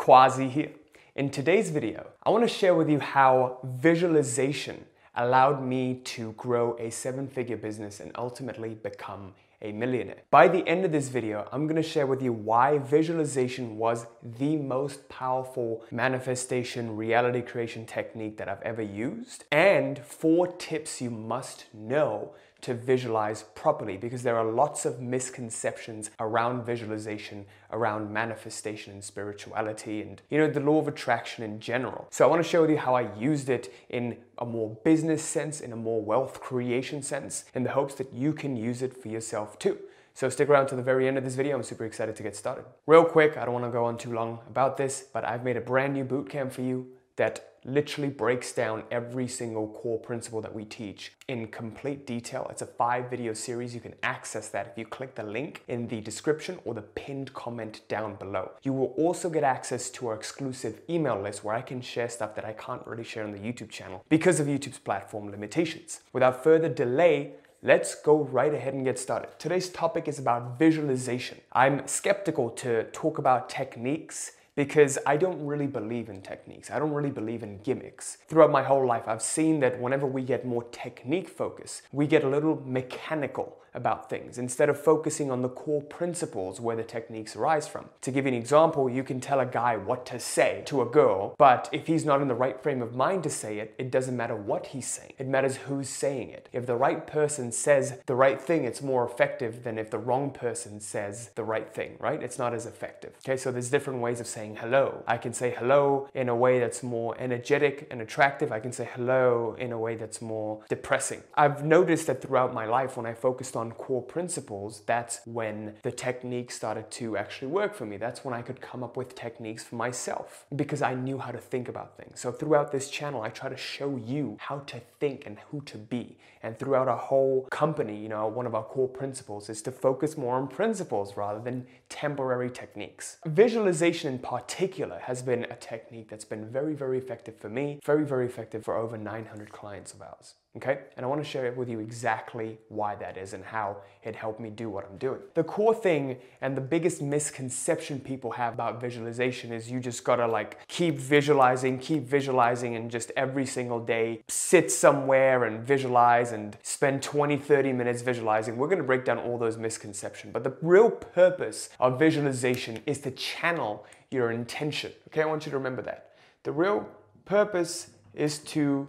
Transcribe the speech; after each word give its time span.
Kazi 0.00 0.48
here. 0.48 0.70
In 1.14 1.28
today's 1.28 1.68
video, 1.68 2.06
I 2.22 2.30
want 2.30 2.42
to 2.42 2.48
share 2.48 2.74
with 2.74 2.88
you 2.88 3.00
how 3.00 3.58
visualization 3.62 4.86
allowed 5.14 5.62
me 5.62 5.96
to 6.04 6.32
grow 6.38 6.74
a 6.78 6.88
seven 6.90 7.28
figure 7.28 7.58
business 7.58 8.00
and 8.00 8.10
ultimately 8.14 8.70
become 8.70 9.34
a 9.60 9.72
millionaire. 9.72 10.22
By 10.30 10.48
the 10.48 10.66
end 10.66 10.86
of 10.86 10.92
this 10.92 11.08
video, 11.08 11.46
I'm 11.52 11.66
gonna 11.66 11.82
share 11.82 12.06
with 12.06 12.22
you 12.22 12.32
why 12.32 12.78
visualization 12.78 13.76
was 13.76 14.06
the 14.22 14.56
most 14.56 15.06
powerful 15.10 15.84
manifestation 15.90 16.96
reality 16.96 17.42
creation 17.42 17.84
technique 17.84 18.38
that 18.38 18.48
I've 18.48 18.62
ever 18.62 18.80
used, 18.80 19.44
and 19.52 19.98
four 19.98 20.46
tips 20.46 21.02
you 21.02 21.10
must 21.10 21.66
know 21.74 22.32
to 22.62 22.74
visualize 22.74 23.44
properly 23.54 23.96
because 23.96 24.22
there 24.22 24.36
are 24.36 24.44
lots 24.44 24.84
of 24.84 25.00
misconceptions 25.00 26.10
around 26.20 26.64
visualization, 26.64 27.46
around 27.72 28.12
manifestation 28.12 28.92
and 28.92 29.04
spirituality, 29.04 30.02
and 30.02 30.22
you 30.30 30.38
know, 30.38 30.48
the 30.48 30.60
law 30.60 30.78
of 30.78 30.88
attraction 30.88 31.44
in 31.44 31.60
general. 31.60 32.06
So, 32.10 32.24
I 32.24 32.28
want 32.28 32.42
to 32.42 32.48
show 32.48 32.66
you 32.66 32.76
how 32.76 32.94
I 32.94 33.14
used 33.16 33.48
it 33.48 33.72
in 33.88 34.16
a 34.38 34.46
more 34.46 34.76
business 34.84 35.22
sense, 35.22 35.60
in 35.60 35.72
a 35.72 35.76
more 35.76 36.02
wealth 36.02 36.40
creation 36.40 37.02
sense, 37.02 37.44
in 37.54 37.62
the 37.62 37.70
hopes 37.70 37.94
that 37.96 38.12
you 38.12 38.32
can 38.32 38.56
use 38.56 38.82
it 38.82 38.96
for 38.96 39.08
yourself 39.08 39.58
too. 39.58 39.78
So 40.14 40.28
stick 40.28 40.48
around 40.48 40.66
to 40.66 40.76
the 40.76 40.82
very 40.82 41.08
end 41.08 41.16
of 41.18 41.24
this 41.24 41.34
video. 41.34 41.56
I'm 41.56 41.62
super 41.62 41.84
excited 41.84 42.16
to 42.16 42.22
get 42.22 42.36
started. 42.36 42.64
Real 42.86 43.04
quick, 43.04 43.36
I 43.36 43.44
don't 43.44 43.54
want 43.54 43.64
to 43.64 43.70
go 43.70 43.84
on 43.84 43.96
too 43.96 44.12
long 44.12 44.40
about 44.48 44.76
this, 44.76 45.04
but 45.12 45.24
I've 45.24 45.44
made 45.44 45.56
a 45.56 45.60
brand 45.60 45.94
new 45.94 46.04
bootcamp 46.04 46.52
for 46.52 46.62
you 46.62 46.88
that 47.20 47.50
literally 47.66 48.08
breaks 48.08 48.50
down 48.50 48.82
every 48.90 49.28
single 49.28 49.68
core 49.68 49.98
principle 49.98 50.40
that 50.40 50.54
we 50.54 50.64
teach 50.64 51.12
in 51.28 51.46
complete 51.48 52.06
detail. 52.06 52.46
It's 52.50 52.62
a 52.62 52.66
five 52.66 53.10
video 53.10 53.34
series. 53.34 53.74
You 53.74 53.82
can 53.82 53.92
access 54.02 54.48
that 54.48 54.68
if 54.68 54.78
you 54.78 54.86
click 54.86 55.14
the 55.14 55.22
link 55.22 55.62
in 55.68 55.86
the 55.86 56.00
description 56.00 56.58
or 56.64 56.72
the 56.72 56.80
pinned 56.80 57.34
comment 57.34 57.82
down 57.88 58.14
below. 58.14 58.52
You 58.62 58.72
will 58.72 58.94
also 58.96 59.28
get 59.28 59.44
access 59.44 59.90
to 59.90 60.08
our 60.08 60.14
exclusive 60.14 60.80
email 60.88 61.20
list 61.20 61.44
where 61.44 61.54
I 61.54 61.60
can 61.60 61.82
share 61.82 62.08
stuff 62.08 62.34
that 62.36 62.46
I 62.46 62.54
can't 62.54 62.86
really 62.86 63.04
share 63.04 63.24
on 63.24 63.32
the 63.32 63.38
YouTube 63.38 63.68
channel 63.68 64.02
because 64.08 64.40
of 64.40 64.46
YouTube's 64.46 64.78
platform 64.78 65.30
limitations. 65.30 66.00
Without 66.14 66.42
further 66.42 66.70
delay, 66.70 67.34
Let's 67.62 67.94
go 67.94 68.24
right 68.24 68.54
ahead 68.54 68.72
and 68.72 68.86
get 68.86 68.98
started. 68.98 69.38
Today's 69.38 69.68
topic 69.68 70.08
is 70.08 70.18
about 70.18 70.58
visualization. 70.58 71.42
I'm 71.52 71.86
skeptical 71.86 72.48
to 72.62 72.84
talk 72.84 73.18
about 73.18 73.50
techniques 73.50 74.32
because 74.60 74.98
I 75.06 75.16
don't 75.16 75.42
really 75.46 75.66
believe 75.66 76.10
in 76.10 76.20
techniques. 76.20 76.70
I 76.70 76.78
don't 76.78 76.92
really 76.92 77.10
believe 77.10 77.42
in 77.42 77.62
gimmicks. 77.62 78.18
Throughout 78.28 78.50
my 78.50 78.62
whole 78.62 78.86
life, 78.86 79.04
I've 79.06 79.22
seen 79.22 79.58
that 79.60 79.80
whenever 79.80 80.06
we 80.06 80.22
get 80.22 80.44
more 80.44 80.64
technique 80.64 81.30
focused, 81.30 81.80
we 81.92 82.06
get 82.06 82.24
a 82.24 82.28
little 82.28 82.62
mechanical 82.66 83.56
about 83.74 84.10
things 84.10 84.38
instead 84.38 84.68
of 84.68 84.82
focusing 84.82 85.30
on 85.30 85.42
the 85.42 85.48
core 85.48 85.82
principles 85.82 86.60
where 86.60 86.76
the 86.76 86.82
techniques 86.82 87.36
arise 87.36 87.68
from. 87.68 87.86
To 88.02 88.10
give 88.10 88.24
you 88.24 88.32
an 88.32 88.38
example, 88.38 88.88
you 88.88 89.04
can 89.04 89.20
tell 89.20 89.40
a 89.40 89.46
guy 89.46 89.76
what 89.76 90.06
to 90.06 90.18
say 90.18 90.62
to 90.66 90.82
a 90.82 90.86
girl, 90.86 91.34
but 91.38 91.68
if 91.72 91.86
he's 91.86 92.04
not 92.04 92.22
in 92.22 92.28
the 92.28 92.34
right 92.34 92.60
frame 92.60 92.82
of 92.82 92.94
mind 92.94 93.22
to 93.24 93.30
say 93.30 93.58
it, 93.58 93.74
it 93.78 93.90
doesn't 93.90 94.16
matter 94.16 94.36
what 94.36 94.66
he's 94.66 94.88
saying. 94.88 95.12
It 95.18 95.26
matters 95.26 95.56
who's 95.56 95.88
saying 95.88 96.30
it. 96.30 96.48
If 96.52 96.66
the 96.66 96.76
right 96.76 97.06
person 97.06 97.52
says 97.52 97.98
the 98.06 98.14
right 98.14 98.40
thing, 98.40 98.64
it's 98.64 98.82
more 98.82 99.04
effective 99.04 99.64
than 99.64 99.78
if 99.78 99.90
the 99.90 99.98
wrong 99.98 100.30
person 100.30 100.80
says 100.80 101.30
the 101.34 101.44
right 101.44 101.72
thing, 101.72 101.96
right? 101.98 102.22
It's 102.22 102.38
not 102.38 102.54
as 102.54 102.66
effective. 102.66 103.12
Okay, 103.24 103.36
so 103.36 103.52
there's 103.52 103.70
different 103.70 104.00
ways 104.00 104.20
of 104.20 104.26
saying 104.26 104.56
hello. 104.56 105.02
I 105.06 105.16
can 105.16 105.32
say 105.32 105.54
hello 105.56 106.08
in 106.14 106.28
a 106.28 106.34
way 106.34 106.58
that's 106.58 106.82
more 106.82 107.14
energetic 107.18 107.86
and 107.90 108.00
attractive. 108.00 108.52
I 108.52 108.60
can 108.60 108.72
say 108.72 108.88
hello 108.94 109.56
in 109.58 109.72
a 109.72 109.78
way 109.78 109.96
that's 109.96 110.20
more 110.20 110.62
depressing. 110.68 111.22
I've 111.34 111.64
noticed 111.64 112.06
that 112.06 112.22
throughout 112.22 112.54
my 112.54 112.66
life, 112.66 112.96
when 112.96 113.06
I 113.06 113.14
focused 113.14 113.56
on 113.56 113.59
core 113.72 114.02
principles, 114.02 114.82
that's 114.86 115.20
when 115.26 115.74
the 115.82 115.92
technique 115.92 116.50
started 116.50 116.90
to 116.92 117.16
actually 117.16 117.48
work 117.48 117.74
for 117.74 117.86
me. 117.86 117.96
That's 117.96 118.24
when 118.24 118.34
I 118.34 118.42
could 118.42 118.60
come 118.60 118.82
up 118.82 118.96
with 118.96 119.14
techniques 119.14 119.64
for 119.64 119.76
myself 119.76 120.46
because 120.54 120.82
I 120.82 120.94
knew 120.94 121.18
how 121.18 121.32
to 121.32 121.38
think 121.38 121.68
about 121.68 121.96
things. 121.96 122.20
So 122.20 122.32
throughout 122.32 122.72
this 122.72 122.88
channel, 122.88 123.22
I 123.22 123.28
try 123.28 123.48
to 123.48 123.56
show 123.56 123.96
you 123.96 124.36
how 124.40 124.60
to 124.60 124.80
think 125.00 125.26
and 125.26 125.38
who 125.50 125.60
to 125.62 125.78
be. 125.78 126.18
And 126.42 126.58
throughout 126.58 126.88
our 126.88 126.96
whole 126.96 127.46
company, 127.50 127.96
you 127.96 128.08
know, 128.08 128.26
one 128.26 128.46
of 128.46 128.54
our 128.54 128.62
core 128.62 128.88
principles 128.88 129.50
is 129.50 129.60
to 129.62 129.72
focus 129.72 130.16
more 130.16 130.36
on 130.36 130.48
principles 130.48 131.16
rather 131.16 131.40
than 131.40 131.66
temporary 131.88 132.50
techniques. 132.50 133.18
Visualization 133.26 134.12
in 134.12 134.18
particular 134.18 135.00
has 135.00 135.22
been 135.22 135.44
a 135.44 135.56
technique 135.56 136.08
that's 136.08 136.24
been 136.24 136.48
very, 136.48 136.74
very 136.74 136.96
effective 136.96 137.36
for 137.36 137.50
me, 137.50 137.78
very, 137.84 138.04
very 138.04 138.26
effective 138.26 138.64
for 138.64 138.76
over 138.76 138.96
900 138.96 139.52
clients 139.52 139.92
of 139.92 140.00
ours. 140.00 140.34
Okay? 140.56 140.80
And 140.96 141.06
I 141.06 141.08
want 141.08 141.22
to 141.22 141.28
share 141.28 141.52
with 141.52 141.68
you 141.68 141.78
exactly 141.78 142.58
why 142.68 142.96
that 142.96 143.16
is 143.16 143.34
and 143.34 143.44
how 143.44 143.76
it 144.02 144.16
helped 144.16 144.40
me 144.40 144.50
do 144.50 144.68
what 144.68 144.84
I'm 144.84 144.98
doing. 144.98 145.20
The 145.34 145.44
core 145.44 145.74
thing 145.74 146.16
and 146.40 146.56
the 146.56 146.60
biggest 146.60 147.00
misconception 147.00 148.00
people 148.00 148.32
have 148.32 148.54
about 148.54 148.80
visualization 148.80 149.52
is 149.52 149.70
you 149.70 149.78
just 149.78 150.02
gotta 150.02 150.26
like 150.26 150.66
keep 150.66 150.96
visualizing, 150.98 151.78
keep 151.78 152.02
visualizing, 152.02 152.74
and 152.74 152.90
just 152.90 153.12
every 153.16 153.46
single 153.46 153.78
day 153.78 154.22
sit 154.28 154.72
somewhere 154.72 155.44
and 155.44 155.64
visualize 155.64 156.32
and 156.32 156.58
spend 156.62 157.00
20, 157.00 157.36
30 157.36 157.72
minutes 157.72 158.02
visualizing. 158.02 158.56
We're 158.56 158.68
gonna 158.68 158.82
break 158.82 159.04
down 159.04 159.18
all 159.18 159.38
those 159.38 159.56
misconceptions. 159.56 160.32
But 160.32 160.42
the 160.42 160.56
real 160.62 160.90
purpose 160.90 161.68
of 161.78 161.96
visualization 161.96 162.80
is 162.86 162.98
to 163.02 163.12
channel 163.12 163.86
your 164.10 164.32
intention. 164.32 164.90
Okay, 165.08 165.22
I 165.22 165.26
want 165.26 165.46
you 165.46 165.50
to 165.50 165.58
remember 165.58 165.82
that. 165.82 166.10
The 166.42 166.50
real 166.50 166.88
purpose 167.24 167.90
is 168.14 168.38
to 168.38 168.88